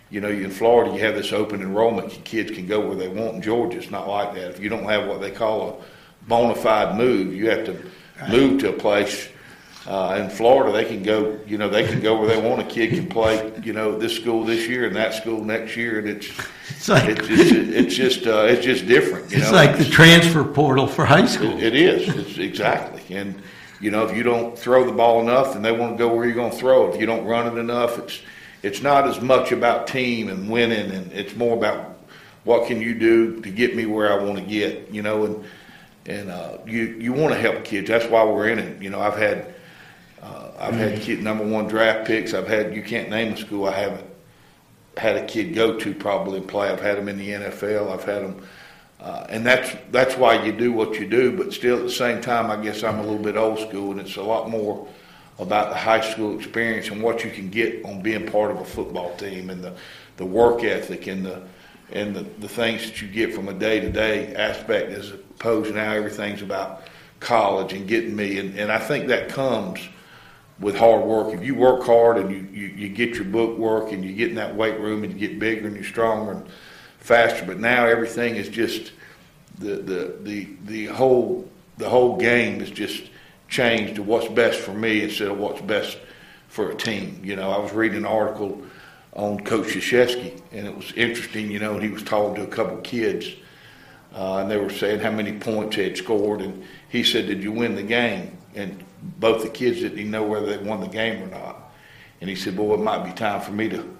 [0.09, 2.13] you know, in Florida, you have this open enrollment.
[2.13, 3.35] Your kids can go where they want.
[3.35, 4.49] In Georgia, it's not like that.
[4.51, 5.83] If you don't have what they call a
[6.27, 7.77] bona fide move, you have to
[8.29, 9.29] move to a place.
[9.85, 11.37] Uh, in Florida, they can go.
[11.45, 12.61] You know, they can go where they want.
[12.61, 13.51] A kid can play.
[13.63, 16.31] You know, this school this year and that school next year, and it's
[16.69, 19.31] It's like it's just it's just uh, it's just different.
[19.31, 19.57] You it's know?
[19.57, 21.57] like the transfer portal for high school.
[21.57, 22.15] It, it is.
[22.15, 23.15] It's exactly.
[23.15, 23.41] And
[23.79, 26.25] you know, if you don't throw the ball enough, and they want to go where
[26.25, 26.95] you're going to throw it.
[26.95, 28.21] If you don't run it enough, it's
[28.63, 31.97] it's not as much about team and winning, and it's more about
[32.43, 34.89] what can you do to get me where I want to get.
[34.91, 35.45] You know, and
[36.05, 37.87] and uh, you you want to help kids.
[37.87, 38.81] That's why we're in it.
[38.81, 39.53] You know, I've had
[40.21, 42.33] uh, I've had kid number one draft picks.
[42.33, 44.07] I've had you can't name a school I haven't
[44.97, 46.69] had a kid go to probably play.
[46.69, 47.91] I've had them in the NFL.
[47.91, 48.47] I've had them,
[48.99, 51.35] uh, and that's that's why you do what you do.
[51.35, 53.99] But still, at the same time, I guess I'm a little bit old school, and
[53.99, 54.87] it's a lot more
[55.39, 58.65] about the high school experience and what you can get on being part of a
[58.65, 59.73] football team and the
[60.17, 61.41] the work ethic and the
[61.91, 65.75] and the, the things that you get from a day to day aspect as opposed
[65.75, 66.83] now everything's about
[67.19, 69.81] college and getting me and, and I think that comes
[70.59, 71.33] with hard work.
[71.33, 74.29] If you work hard and you, you, you get your book work and you get
[74.29, 76.45] in that weight room and you get bigger and you're stronger and
[76.99, 78.93] faster, but now everything is just
[79.59, 83.09] the the the, the whole the whole game is just
[83.49, 85.97] changed to what's best for me instead of what's best
[86.47, 87.19] for a team.
[87.23, 88.61] You know, I was reading an article
[89.13, 91.51] on Coach Krzyzewski, and it was interesting.
[91.51, 93.27] You know, he was talking to a couple kids,
[94.13, 97.43] uh, and they were saying how many points they had scored, and he said, "Did
[97.43, 101.23] you win the game?" And both the kids didn't know whether they won the game
[101.23, 101.71] or not.
[102.21, 103.97] And he said, "Boy, it might be time for me to."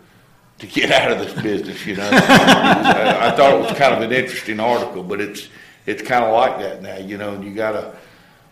[0.59, 4.01] To get out of this business, you know, I, I thought it was kind of
[4.01, 5.49] an interesting article, but it's
[5.85, 7.33] it's kind of like that now, you know.
[7.33, 7.95] And you gotta,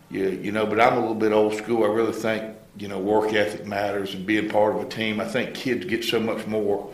[0.09, 1.83] you, you know, but I'm a little bit old school.
[1.83, 5.19] I really think, you know, work ethic matters and being part of a team.
[5.19, 6.91] I think kids get so much more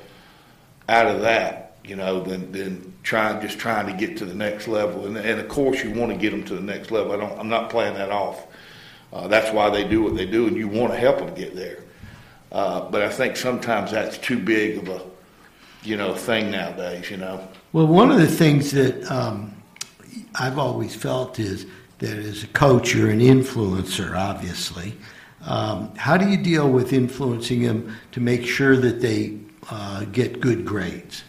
[0.89, 4.67] out of that, you know, than, than trying, just trying to get to the next
[4.67, 5.05] level.
[5.05, 7.13] And, and of course you want to get them to the next level.
[7.13, 8.45] I don't, I'm not playing that off.
[9.13, 11.55] Uh, that's why they do what they do and you want to help them get
[11.55, 11.83] there.
[12.51, 15.01] Uh, but I think sometimes that's too big of a,
[15.83, 17.47] you know, thing nowadays, you know.
[17.73, 19.53] Well, one of the things that um,
[20.35, 21.65] I've always felt is
[21.99, 24.93] that as a coach, you're an influencer, obviously.
[25.45, 29.37] Um, how do you deal with influencing them to make sure that they
[29.69, 31.23] uh, get good grades?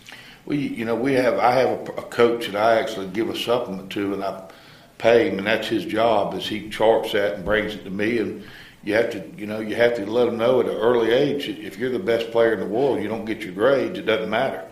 [0.49, 1.39] We, you know, we have.
[1.39, 4.49] I have a, a coach that I actually give a supplement to, and I
[4.97, 6.33] pay him, and that's his job.
[6.33, 8.43] Is he charts that and brings it to me, and
[8.83, 11.51] you have to, you know, you have to let them know at an early age.
[11.51, 13.99] If you're the best player in the world, you don't get your grades.
[13.99, 14.67] It doesn't matter,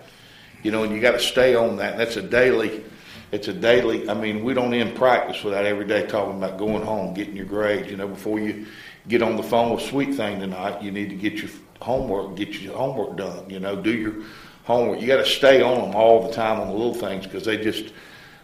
[0.62, 1.93] you know, and you got to stay on that.
[1.93, 2.83] And that's a daily.
[3.31, 4.09] It's a daily.
[4.09, 7.45] I mean, we don't end practice without every day talking about going home, getting your
[7.45, 7.91] grades.
[7.91, 8.64] You know, before you
[9.09, 11.51] get on the phone with Sweet Thing tonight, you need to get your
[11.83, 13.51] homework, get your homework done.
[13.51, 14.14] You know, do your
[14.67, 15.01] homework.
[15.01, 17.57] You got to stay on them all the time on the little things because they
[17.57, 17.93] just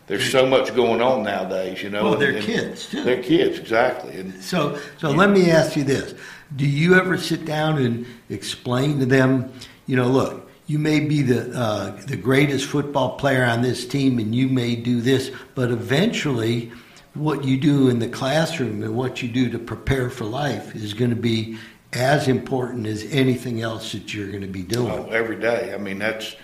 [0.07, 1.83] there's so much going on nowadays.
[1.83, 3.03] You know, Well, they're and- kids, too.
[3.05, 4.17] They're kids, exactly.
[4.19, 6.15] And So, so let me ask you this:
[6.57, 9.53] Do you ever sit down and explain to them,
[9.87, 14.19] you know, look, you may be the uh, the greatest football player on this team,
[14.19, 16.71] and you may do this, but eventually,
[17.15, 20.95] what you do in the classroom and what you do to prepare for life is
[20.95, 21.59] going to be
[21.93, 24.91] as important as anything else that you're going to be doing.
[24.91, 25.75] Oh, every day.
[25.75, 26.37] I mean, that's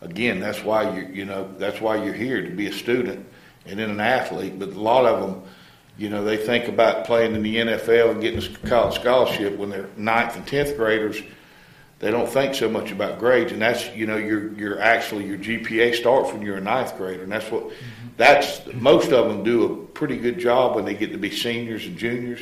[0.00, 3.26] again, that's why you you know that's why you're here to be a student
[3.66, 4.58] and then an athlete.
[4.58, 5.42] But a lot of them,
[5.98, 9.70] you know, they think about playing in the NFL and getting a college scholarship when
[9.70, 11.20] they're ninth and tenth graders.
[12.00, 15.38] They don't think so much about grades, and that's you know your your actually your
[15.38, 18.08] GPA starts when you're a ninth grader, and that's what mm-hmm.
[18.16, 21.86] that's most of them do a pretty good job when they get to be seniors
[21.86, 22.40] and juniors.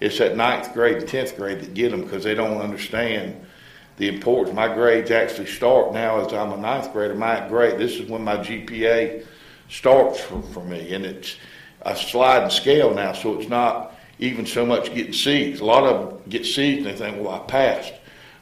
[0.00, 3.46] It's that ninth grade and tenth grade that get them because they don't understand
[3.98, 4.54] the importance.
[4.56, 7.14] My grades actually start now as I'm a ninth grader.
[7.14, 9.26] My grade, this is when my GPA
[9.68, 11.36] starts for, for me, and it's
[11.82, 15.60] a sliding scale now, so it's not even so much getting C's.
[15.60, 17.92] A lot of them get C's and they think, well, I passed.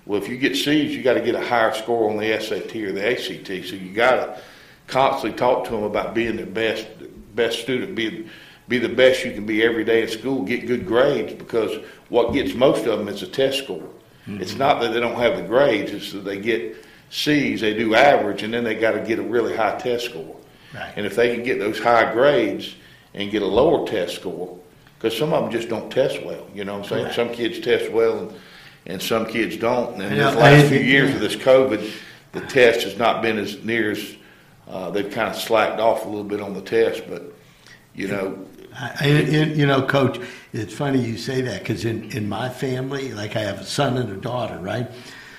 [0.07, 2.75] Well, if you get C's, you got to get a higher score on the SAT
[2.77, 3.47] or the ACT.
[3.47, 4.41] So you got to
[4.87, 6.87] constantly talk to them about being their best
[7.35, 8.29] best student, be
[8.69, 12.33] be the best you can be every day at school, get good grades because what
[12.33, 13.89] gets most of them is a test score.
[14.27, 14.43] Mm-hmm.
[14.43, 17.95] It's not that they don't have the grades; it's that they get C's, they do
[17.95, 20.37] average, and then they got to get a really high test score.
[20.75, 20.93] Right.
[20.97, 22.75] And if they can get those high grades
[23.15, 24.59] and get a lower test score,
[24.99, 26.47] because some of them just don't test well.
[26.55, 27.05] You know what I'm saying?
[27.07, 27.15] Right.
[27.15, 28.35] Some kids test well and,
[28.87, 29.95] and some kids don't.
[29.95, 31.91] And in Yeah, this last few years of this COVID,
[32.33, 34.17] the test has not been as near as
[34.67, 37.05] uh, they've kind of slacked off a little bit on the test.
[37.09, 37.33] But
[37.95, 38.47] you know,
[38.79, 40.21] I, you know, Coach,
[40.53, 43.97] it's funny you say that because in, in my family, like I have a son
[43.97, 44.89] and a daughter, right?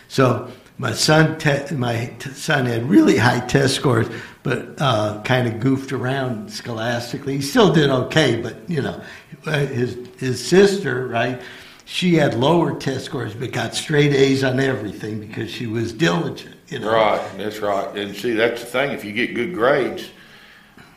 [0.09, 4.07] So my son, te- my t- son had really high test scores,
[4.43, 7.37] but uh, kind of goofed around scholastically.
[7.37, 9.01] He still did okay, but you know,
[9.45, 11.41] uh, his his sister, right?
[11.85, 16.55] She had lower test scores, but got straight A's on everything because she was diligent.
[16.67, 17.37] You know, right?
[17.37, 17.97] That's right.
[17.97, 18.91] And see, that's the thing.
[18.91, 20.09] If you get good grades,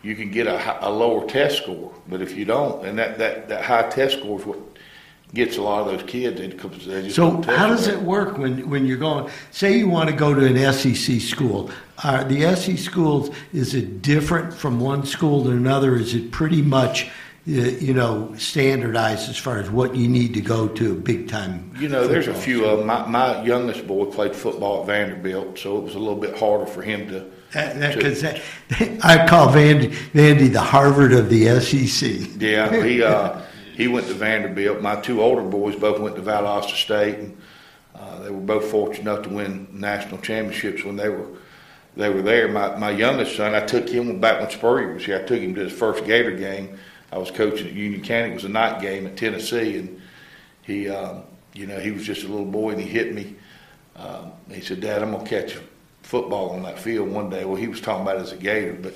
[0.02, 1.92] you can get a, a lower test score.
[2.08, 4.58] But if you don't, and that, that, that high test score is what
[5.34, 8.86] gets a lot of those kids they just So how does it work when, when
[8.86, 9.30] you're going?
[9.50, 11.70] Say you want to go to an SEC school.
[12.04, 15.96] Are the SEC schools is it different from one school to another?
[15.96, 17.06] Is it pretty much
[17.48, 21.28] uh, you know standardized as far as what you need to go to a big
[21.28, 21.72] time?
[21.78, 22.86] You know, there's a few of them.
[22.86, 26.66] My, my youngest boy played football at Vanderbilt, so it was a little bit harder
[26.66, 27.30] for him to.
[27.52, 28.40] That, that, 'cause that-
[29.04, 32.40] I call Vandy, Vandy the Harvard of the SEC.
[32.40, 33.40] Yeah, he uh,
[33.76, 34.80] he went to Vanderbilt.
[34.80, 37.36] My two older boys both went to Valdosta State, and
[37.94, 41.26] uh, they were both fortunate enough to win national championships when they were
[41.96, 42.48] they were there.
[42.48, 45.18] My my youngest son, I took him back when Spurrier was here.
[45.18, 46.78] I took him to his first Gator game.
[47.10, 48.30] I was coaching at Union County.
[48.30, 50.00] It was a night game at Tennessee, and
[50.62, 53.36] he, um, you know, he was just a little boy, and he hit me.
[53.96, 55.60] Um, he said, "Dad, I'm gonna catch a
[56.02, 58.94] football on that field one day." Well, he was talking about as a Gator, but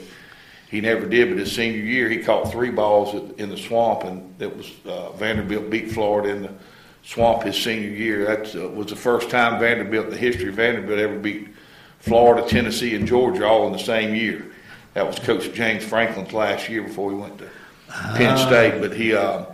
[0.68, 1.28] he never did.
[1.28, 5.12] But his senior year, he caught three balls in the swamp, and it was uh,
[5.12, 6.52] Vanderbilt beat Florida in the
[7.04, 8.24] swamp his senior year.
[8.24, 11.48] That uh, was the first time Vanderbilt, the history of Vanderbilt, ever beat
[12.00, 14.52] Florida, Tennessee, and Georgia all in the same year.
[14.94, 17.48] That was Coach James Franklin's last year before he went to
[18.14, 18.80] Penn State.
[18.80, 19.46] But he, um,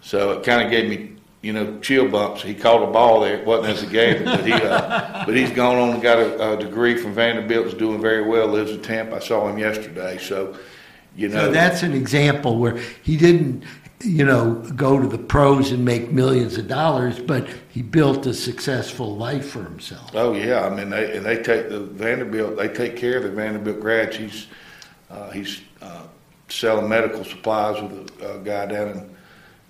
[0.00, 1.13] so it kind of gave me,
[1.44, 2.42] you know, chill bumps.
[2.42, 3.36] He caught a ball there.
[3.36, 6.54] It wasn't as a gator, but he, uh, but he's gone on and got a,
[6.54, 7.66] a degree from Vanderbilt.
[7.66, 8.46] Is doing very well.
[8.46, 9.16] Lives in Tampa.
[9.16, 10.16] I saw him yesterday.
[10.16, 10.56] So,
[11.14, 13.62] you know, So that's an example where he didn't,
[14.02, 18.32] you know, go to the pros and make millions of dollars, but he built a
[18.32, 20.12] successful life for himself.
[20.14, 22.56] Oh yeah, I mean they and they take the Vanderbilt.
[22.56, 24.16] They take care of the Vanderbilt grads.
[24.16, 24.46] He's
[25.10, 26.04] uh, he's uh,
[26.48, 29.13] selling medical supplies with a, a guy down in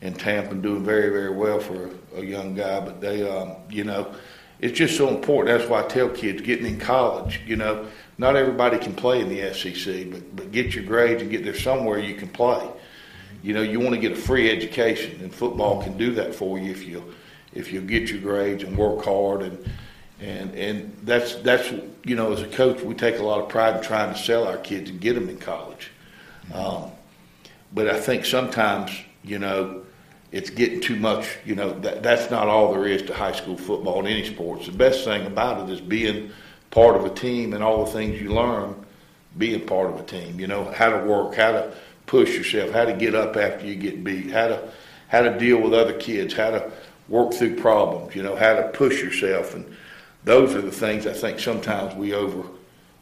[0.05, 2.79] in Tampa and doing very very well for a, young guy.
[2.79, 4.15] But they, um, you know,
[4.61, 5.59] it's just so important.
[5.59, 7.41] That's why I tell kids getting in college.
[7.47, 7.89] You know,
[8.19, 11.57] not everybody can play in the SEC, but but get your grades and get there
[11.57, 12.69] somewhere you can play.
[13.43, 16.59] You know, you want to get a free education, and football can do that for
[16.59, 17.15] you if you
[17.55, 19.71] if you get your grades and work hard and
[20.21, 21.73] and and that's that's
[22.05, 24.47] you know as a coach we take a lot of pride in trying to sell
[24.47, 25.91] our kids and get them in college,
[26.53, 26.91] um,
[27.73, 28.93] but I think sometimes
[29.23, 29.84] you know
[30.35, 31.39] it's getting too much.
[31.45, 34.67] You know that that's not all there is to high school football in any sports.
[34.67, 36.33] The best thing about it is being
[36.73, 38.75] part of a team and all the things you learn
[39.39, 40.41] being part of a team.
[40.41, 41.73] You know how to work, how to
[42.07, 44.73] push yourself, how to get up after you get beat, how to
[45.07, 46.73] how to deal with other kids, how to
[47.09, 48.17] work through problems.
[48.17, 49.65] You know how to push yourself, and
[50.25, 52.43] those are the things I think sometimes we over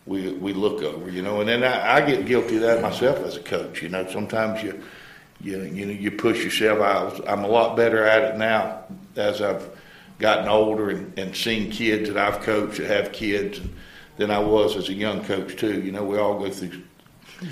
[0.04, 1.10] we we look over.
[1.10, 3.82] You know, and then I, I get guilty of that myself as a coach.
[3.82, 4.82] You know, sometimes you
[5.42, 6.80] you you know you push yourself.
[6.80, 8.84] I was, I'm a lot better at it now
[9.16, 9.68] as I've
[10.18, 13.74] gotten older and, and seen kids that I've coached that have kids and,
[14.16, 15.82] than I was as a young coach too.
[15.82, 16.82] You know, we all go through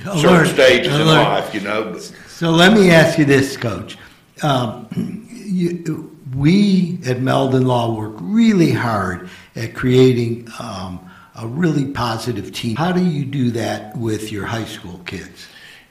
[0.04, 1.54] certain stages in life.
[1.54, 3.98] You know, but So let me ask you this, Coach.
[4.42, 4.88] Um,
[5.30, 12.76] you, we at Meldon Law work really hard at creating um, a really positive team.
[12.76, 15.48] How do you do that with your high school kids?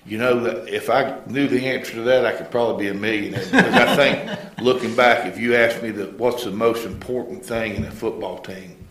[0.10, 2.99] You know, that if I knew the answer to that, I could probably be a
[2.99, 3.45] millionaire.
[3.45, 7.76] Because I think, looking back, if you asked me the, what's the most important thing
[7.76, 8.88] in a football team,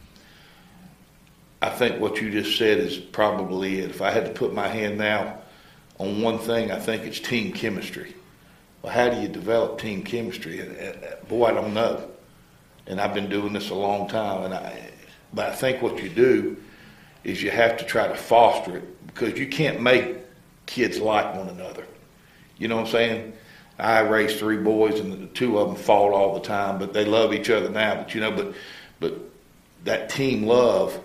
[1.61, 3.91] I think what you just said is probably it.
[3.91, 5.41] If I had to put my hand now
[5.99, 8.15] on one thing, I think it's team chemistry.
[8.83, 10.61] Well, how do you develop team chemistry?
[10.61, 10.97] And, and,
[11.27, 12.09] boy, I don't know.
[12.87, 14.89] And I've been doing this a long time, and I,
[15.35, 16.57] but I think what you do
[17.25, 20.28] is you have to try to foster it because you can't make
[20.69, 21.85] kids like one another.
[22.59, 23.33] You know what I'm saying?
[23.79, 27.05] I raised three boys, and the two of them fought all the time, but they
[27.05, 27.97] love each other now.
[27.97, 28.55] But you know, but
[29.01, 29.15] but
[29.85, 30.99] that team love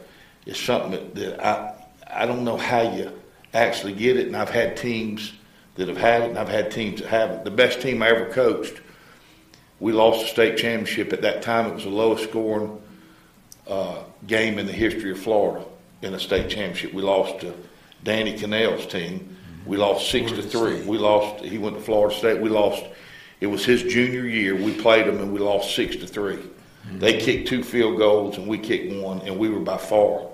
[0.46, 1.76] is something that, that I
[2.08, 3.12] I don't know how you
[3.54, 4.28] actually get it.
[4.28, 5.34] And I've had teams
[5.76, 7.46] that have had it, and I've had teams that haven't.
[7.46, 8.82] The best team I ever coached,
[9.80, 11.14] we lost the state championship.
[11.14, 12.82] At that time, it was the lowest scoring
[13.68, 15.64] uh, game in the history of Florida
[16.02, 16.94] in a state championship.
[16.94, 17.54] We lost to
[18.04, 19.38] Danny Kanell's team.
[19.66, 20.82] We lost six to three.
[20.82, 21.44] We lost.
[21.44, 22.42] He went to Florida State.
[22.42, 22.84] We lost.
[23.40, 24.56] It was his junior year.
[24.56, 26.38] We played them and we lost six to 3
[26.94, 27.26] They mm-hmm.
[27.26, 30.30] kicked two field goals and we kicked one, and we were by far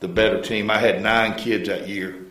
[0.00, 0.70] the better team.
[0.70, 2.26] I had nine kids that year.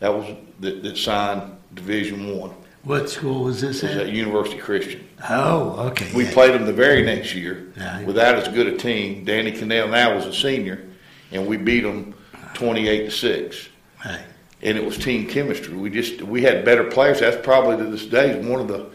[0.00, 2.54] That was that, that signed Division One.
[2.84, 4.06] What school was this It was at?
[4.06, 5.06] at University Christian.
[5.28, 6.10] Oh, okay.
[6.14, 6.32] We yeah.
[6.32, 8.02] played them the very next year Yeah.
[8.04, 9.24] without as good a team.
[9.24, 10.86] Danny Kanell now was a senior,
[11.32, 12.14] and we beat them
[12.54, 13.68] twenty-eight to six.
[14.04, 14.22] Right.
[14.60, 15.74] And it was team chemistry.
[15.74, 17.20] We just we had better players.
[17.20, 18.86] That's probably to this day one of the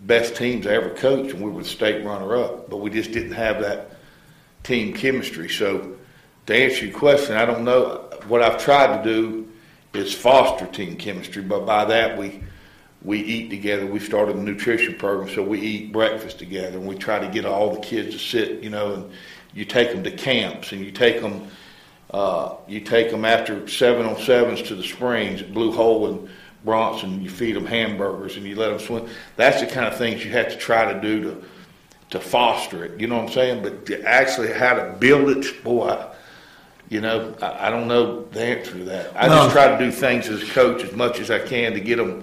[0.00, 2.70] best teams I ever coached, and we were the state runner-up.
[2.70, 3.90] But we just didn't have that
[4.62, 5.48] team chemistry.
[5.48, 5.96] So
[6.46, 8.10] to answer your question, I don't know.
[8.28, 9.48] What I've tried to do
[9.92, 12.42] is foster team chemistry, but by that we
[13.02, 13.84] we eat together.
[13.84, 17.44] We started a nutrition program, so we eat breakfast together, and we try to get
[17.44, 18.62] all the kids to sit.
[18.62, 19.10] You know, and
[19.52, 21.46] you take them to camps, and you take them.
[22.14, 26.28] Uh, you take them after seven on sevens to the springs Blue Hole and
[26.64, 27.20] Bronson.
[27.20, 29.08] You feed them hamburgers and you let them swim.
[29.34, 31.44] That's the kind of things you have to try to do to
[32.10, 33.00] to foster it.
[33.00, 33.62] You know what I'm saying?
[33.64, 36.14] But to actually how to build it, boy, I,
[36.88, 39.10] you know, I, I don't know the answer to that.
[39.16, 41.72] I Well- just try to do things as a coach as much as I can
[41.72, 42.22] to get them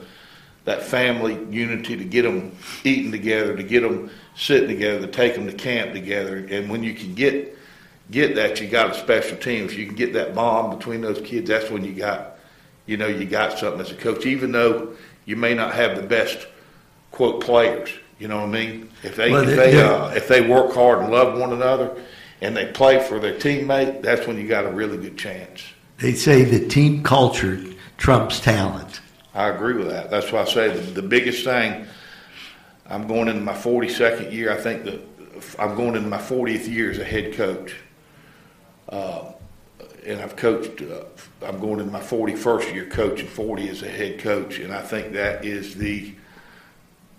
[0.63, 5.33] that family unity, to get them eating together, to get them sitting together, to take
[5.35, 6.47] them to camp together.
[6.49, 7.57] And when you can get
[8.09, 9.65] get that, you got a special team.
[9.65, 12.37] If you can get that bond between those kids, that's when you got,
[12.85, 14.25] you know, you got something as a coach.
[14.25, 14.93] Even though
[15.25, 16.47] you may not have the best
[17.11, 17.89] quote players,
[18.19, 18.89] you know what I mean?
[19.03, 21.91] If they Well, if they- uh, if they work hard and love one another,
[22.41, 25.63] and they play for their teammate, that's when you got a really good chance.
[25.99, 27.59] They say the team culture
[27.97, 28.99] trumps talent.
[29.35, 30.09] I agree with that.
[30.09, 31.85] That's why I say the, the biggest thing.
[32.89, 34.51] I'm going into my 42nd year.
[34.51, 34.99] I think that
[35.59, 37.75] I'm going into my 40th year as a head coach,
[38.91, 39.31] uh,
[40.05, 40.81] and I've coached.
[40.81, 41.03] Uh,
[41.45, 45.13] I'm going into my 41st year coaching, 40 as a head coach, and I think
[45.13, 46.13] that is the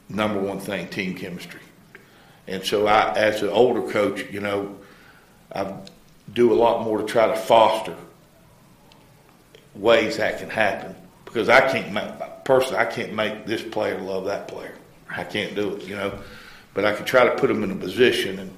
[0.09, 1.61] number one thing: team chemistry.
[2.47, 4.77] And so, I, as an older coach, you know,
[5.55, 5.75] I
[6.33, 7.97] do a lot more to try to foster
[9.75, 10.95] ways that can happen
[11.25, 12.11] because I can't make
[12.45, 14.75] personally I can't make this player love that player.
[15.09, 16.19] I can't do it, you know.
[16.75, 18.51] But I can try to put them in a position and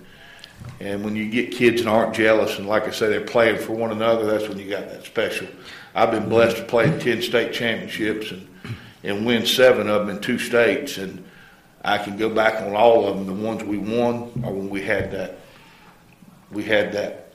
[0.81, 3.73] and when you get kids that aren't jealous and like I say they're playing for
[3.73, 5.47] one another, that's when you got that special.
[5.95, 8.49] I've been blessed to play in ten state championships and
[9.03, 11.25] and win seven of them in two states and
[11.85, 13.27] I can go back on all of them.
[13.27, 15.39] The ones we won are when we had that
[16.51, 17.33] we had that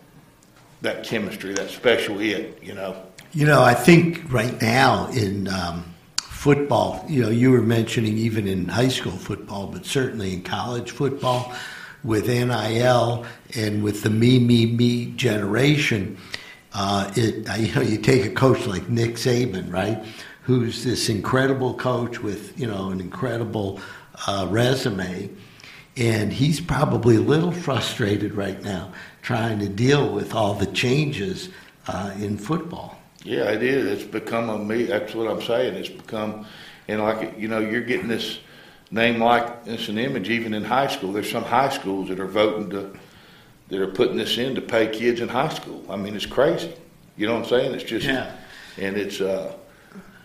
[0.82, 3.02] that chemistry, that special it, you know.
[3.34, 8.48] You know, I think right now in um, football, you know, you were mentioning even
[8.48, 11.54] in high school football, but certainly in college football,
[12.04, 13.26] with NIL
[13.56, 16.18] and with the me, me, me generation,
[16.74, 20.04] uh, it, you know, you take a coach like Nick Saban, right,
[20.44, 23.80] who's this incredible coach with, you know, an incredible
[24.28, 25.30] uh, resume,
[25.98, 28.92] and he's probably a little frustrated right now
[29.22, 31.50] trying to deal with all the changes
[31.88, 32.98] uh, in football.
[33.24, 33.86] Yeah, it is.
[33.86, 34.84] It's become a me.
[34.84, 35.76] That's what I'm saying.
[35.76, 36.46] It's become,
[36.88, 38.40] and like you know, you're getting this
[38.92, 41.14] name like it's an image even in high school.
[41.14, 42.92] There's some high schools that are voting to,
[43.70, 45.84] that are putting this in to pay kids in high school.
[45.90, 46.74] I mean, it's crazy.
[47.18, 47.74] You know what I'm saying?
[47.76, 48.32] It's just, Yeah.
[48.78, 49.54] and it's, uh,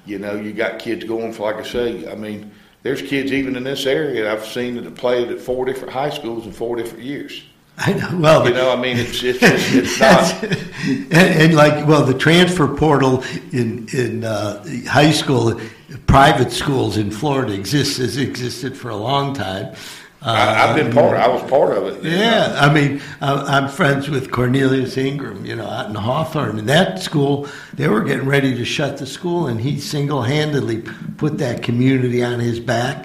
[0.06, 2.10] you know, you got kids going for like I say.
[2.10, 2.50] I mean,
[2.82, 6.10] there's kids even in this area I've seen that have played at four different high
[6.10, 7.42] schools in four different years.
[7.76, 8.18] I know.
[8.18, 10.42] Well, You know, I mean, it's it's just, it's not.
[10.44, 15.60] and, and like, well, the transfer portal in in uh, high school,
[16.06, 19.74] private schools in Florida exists has existed for a long time.
[20.22, 21.18] Uh, I, I've been part.
[21.18, 22.02] I was part of it.
[22.10, 26.58] Yeah, I mean, I- I'm friends with Cornelius Ingram, you know, out in Hawthorne.
[26.58, 30.82] And that school, they were getting ready to shut the school, and he single handedly
[31.18, 33.04] put that community on his back,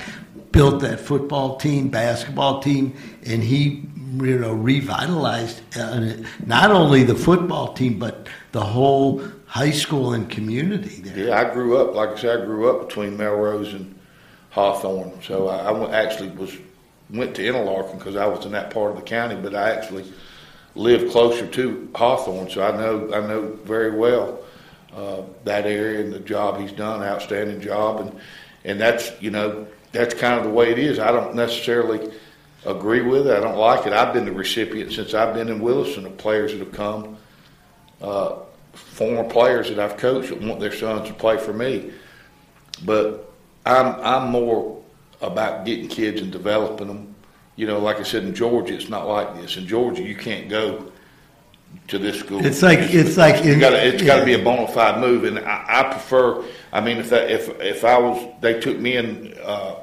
[0.53, 2.93] built that football team, basketball team,
[3.25, 3.83] and he,
[4.17, 6.13] you know, revitalized uh,
[6.45, 11.27] not only the football team, but the whole high school and community there.
[11.27, 13.99] Yeah, I grew up, like I said, I grew up between Melrose and
[14.51, 15.21] Hawthorne.
[15.23, 16.55] So I, I actually was
[17.09, 20.05] went to Interlachen because I was in that part of the county, but I actually
[20.75, 24.39] lived closer to Hawthorne, so I know I know very well
[24.93, 28.19] uh, that area and the job he's done, outstanding job, and
[28.63, 30.99] and that's you know that's kind of the way it is.
[30.99, 32.11] I don't necessarily
[32.65, 33.37] agree with it.
[33.37, 33.93] I don't like it.
[33.93, 37.17] I've been the recipient since I've been in Williston of players that have come,
[38.01, 38.35] uh,
[38.73, 41.91] former players that I've coached that want their sons to play for me.
[42.85, 43.31] But
[43.65, 44.81] I'm I'm more
[45.21, 47.15] about getting kids and developing them.
[47.55, 49.57] You know, like I said in Georgia, it's not like this.
[49.57, 50.91] In Georgia, you can't go
[51.87, 52.45] to this school.
[52.45, 55.23] It's like it's like you in- gotta, it's got to be a bona fide move,
[55.25, 56.43] and I, I prefer.
[56.71, 59.75] I mean, if that, if if I was, they took me in, uh,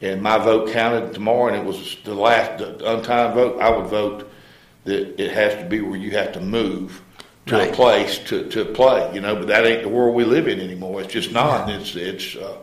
[0.00, 3.86] and my vote counted tomorrow, and it was the last the untimed vote, I would
[3.86, 4.30] vote
[4.84, 7.02] that it has to be where you have to move
[7.46, 7.70] to Right.
[7.70, 9.10] a place to, to play.
[9.14, 11.00] You know, but that ain't the world we live in anymore.
[11.00, 11.68] It's just not.
[11.70, 12.56] It's it's uh,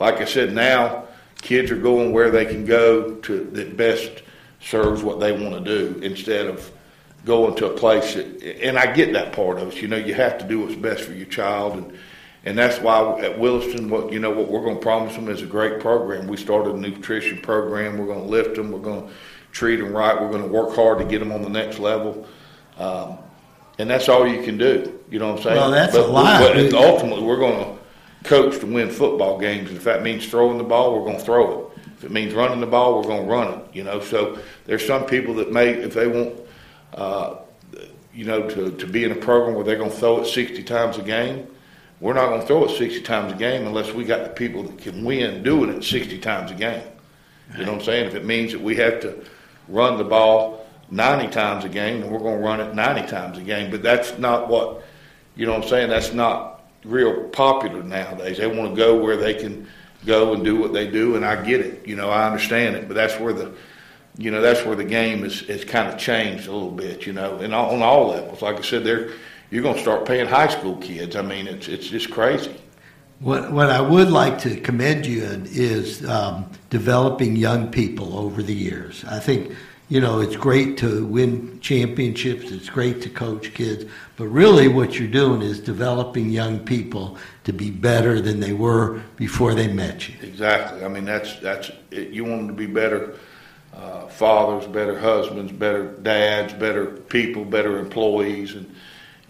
[0.00, 0.52] like I said.
[0.52, 1.04] Now
[1.40, 4.22] kids are going where they can go to that best
[4.62, 6.70] serves what they want to do instead of
[7.26, 9.82] going to a place that, and I get that part of it.
[9.82, 11.98] You know, you have to do what's best for your child, and
[12.44, 15.42] and that's why at Williston, what you know, what we're going to promise them is
[15.42, 16.26] a great program.
[16.26, 17.96] We started a nutrition program.
[17.96, 18.70] We're going to lift them.
[18.70, 19.14] We're going to
[19.52, 20.20] treat them right.
[20.20, 22.26] We're going to work hard to get them on the next level.
[22.76, 23.18] Um,
[23.78, 25.00] and that's all you can do.
[25.10, 25.56] You know what I'm saying?
[25.56, 26.40] Well, that's but, a lot.
[26.40, 29.70] But ultimately, we're going to coach to win football games.
[29.70, 31.78] If that means throwing the ball, we're going to throw it.
[31.96, 33.64] If it means running the ball, we're going to run it.
[33.72, 36.40] You know, so there's some people that may, if they want,
[36.92, 37.36] uh,
[38.12, 40.62] you know, to, to be in a program where they're going to throw it 60
[40.64, 41.46] times a game,
[42.04, 44.62] we're not going to throw it 60 times a game unless we got the people
[44.62, 46.86] that can win doing it 60 times a game.
[47.56, 48.06] You know what I'm saying?
[48.08, 49.24] If it means that we have to
[49.68, 53.38] run the ball 90 times a game, then we're going to run it 90 times
[53.38, 53.70] a game.
[53.70, 54.84] But that's not what,
[55.34, 55.88] you know what I'm saying?
[55.88, 58.36] That's not real popular nowadays.
[58.36, 59.66] They want to go where they can
[60.04, 61.88] go and do what they do, and I get it.
[61.88, 62.86] You know, I understand it.
[62.86, 63.54] But that's where the,
[64.18, 67.14] you know, that's where the game is, is kind of changed a little bit, you
[67.14, 68.42] know, and on all levels.
[68.42, 69.12] Like I said, they're,
[69.50, 71.16] you're going to start paying high school kids.
[71.16, 72.56] I mean, it's, it's just crazy.
[73.20, 78.42] What, what I would like to commend you in is um, developing young people over
[78.42, 79.04] the years.
[79.04, 79.54] I think,
[79.88, 84.98] you know, it's great to win championships, it's great to coach kids, but really what
[84.98, 90.08] you're doing is developing young people to be better than they were before they met
[90.08, 90.16] you.
[90.22, 90.84] Exactly.
[90.84, 93.14] I mean, that's that's it, you want them to be better
[93.76, 98.72] uh, fathers, better husbands, better dads, better people, better employees, and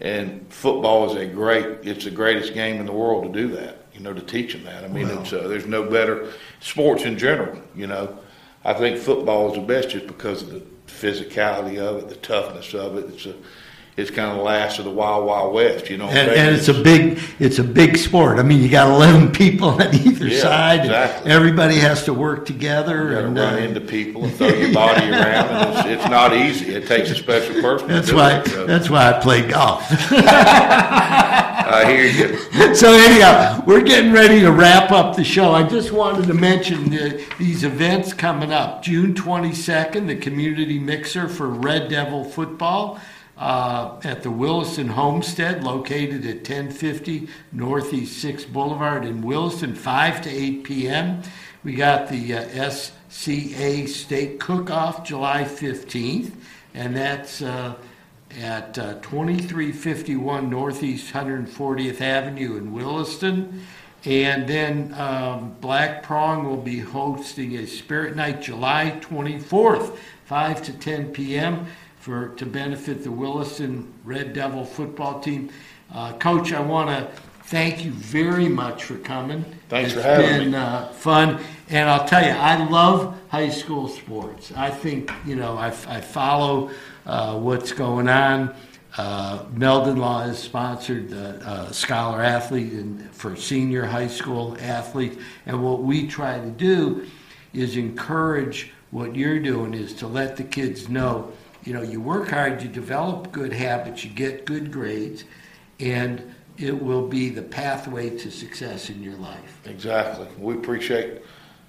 [0.01, 1.65] and football is a great.
[1.83, 3.85] It's the greatest game in the world to do that.
[3.93, 4.83] You know, to teach them that.
[4.83, 5.21] I mean, Wow.
[5.21, 7.57] it's uh, there's no better sports in general.
[7.75, 8.17] You know,
[8.65, 12.73] I think football is the best just because of the physicality of it, the toughness
[12.73, 13.05] of it.
[13.13, 13.35] It's a
[13.97, 15.89] it's kind of the last of the wild wild west.
[15.89, 18.39] You know, And, and it's a big, it's a big sport.
[18.39, 20.79] I mean, you got 11 people on either Yeah, side.
[20.81, 21.31] and exactly.
[21.31, 23.11] Everybody has to work together.
[23.11, 26.35] You and, run uh, into people and throw your body around, and it's, it's not
[26.35, 26.73] easy.
[26.75, 27.87] It takes a special person.
[27.87, 28.39] That's why.
[28.39, 28.65] It, so.
[28.65, 29.85] That's why I play golf.
[31.67, 32.75] I hear you.
[32.75, 35.51] so anyhow, we're getting ready to wrap up the show.
[35.51, 38.83] I just wanted to mention the, these events coming up.
[38.83, 42.99] June 22nd, the community mixer for Red Devil football
[43.37, 50.29] uh, at the Williston Homestead, located at 1050 Northeast 6 Boulevard in Williston, 5 to
[50.29, 51.21] 8 p.m.
[51.63, 56.31] We got the uh, SCA State Cook-Off July 15th,
[56.73, 57.41] and that's.
[57.41, 57.75] Uh,
[58.41, 63.65] at uh, 2351 Northeast 140th Avenue in Williston.
[64.03, 70.73] And then um, Black Prong will be hosting a Spirit Night July 24th, 5 to
[70.73, 71.65] 10 p.m.
[72.05, 75.49] for to benefit the Williston Red Devil football team.
[75.91, 79.43] Uh, Coach, I want to thank you very much for coming.
[79.69, 80.55] Thanks for It's having been, me.
[80.55, 84.51] Uh, fun, and I'll tell you, I love high school sports.
[84.55, 86.69] I think you know, I, I follow
[87.07, 88.53] uh, what's going on.
[88.97, 95.17] Uh, Meldon Law has sponsored the uh, Scholar Athlete and for senior high school athletes,
[95.47, 97.07] and what we try to do
[97.51, 101.33] is encourage what you're doing is to let the kids know,
[101.65, 105.25] you know, you work hard, you develop good habits, you get good grades,
[105.79, 109.59] and it will be the pathway to success in your life.
[109.65, 110.27] Exactly.
[110.39, 111.21] We appreciate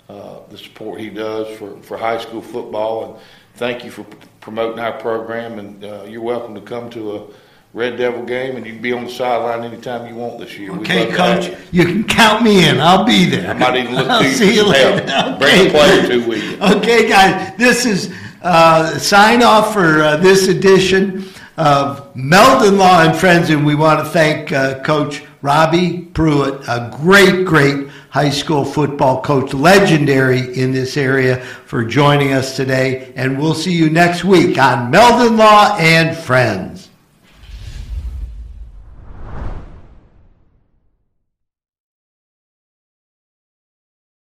[0.09, 3.23] uh, the support he does for, for high school football, and
[3.55, 5.59] thank you for p- promoting our program.
[5.59, 7.27] And uh, you're welcome to come to a
[7.73, 10.73] Red Devil game, and you can be on the sideline anytime you want this year.
[10.77, 11.83] Okay, love to have Coach, you.
[11.83, 12.81] you can count me in.
[12.81, 13.51] I'll be there.
[13.51, 15.05] I might even look I'll to see you later.
[15.11, 15.39] help.
[15.41, 16.59] Bring a player two with you.
[16.77, 23.17] Okay, guys, this is uh, sign off for uh, this edition of Meldon Law and
[23.17, 28.65] Friends, and we want to thank uh, Coach Robby Pruitt, a great, great high school
[28.65, 33.13] football coach, legendary in this area, for joining us today.
[33.17, 36.76] And we'll see you next week on Meldon Law and Friends.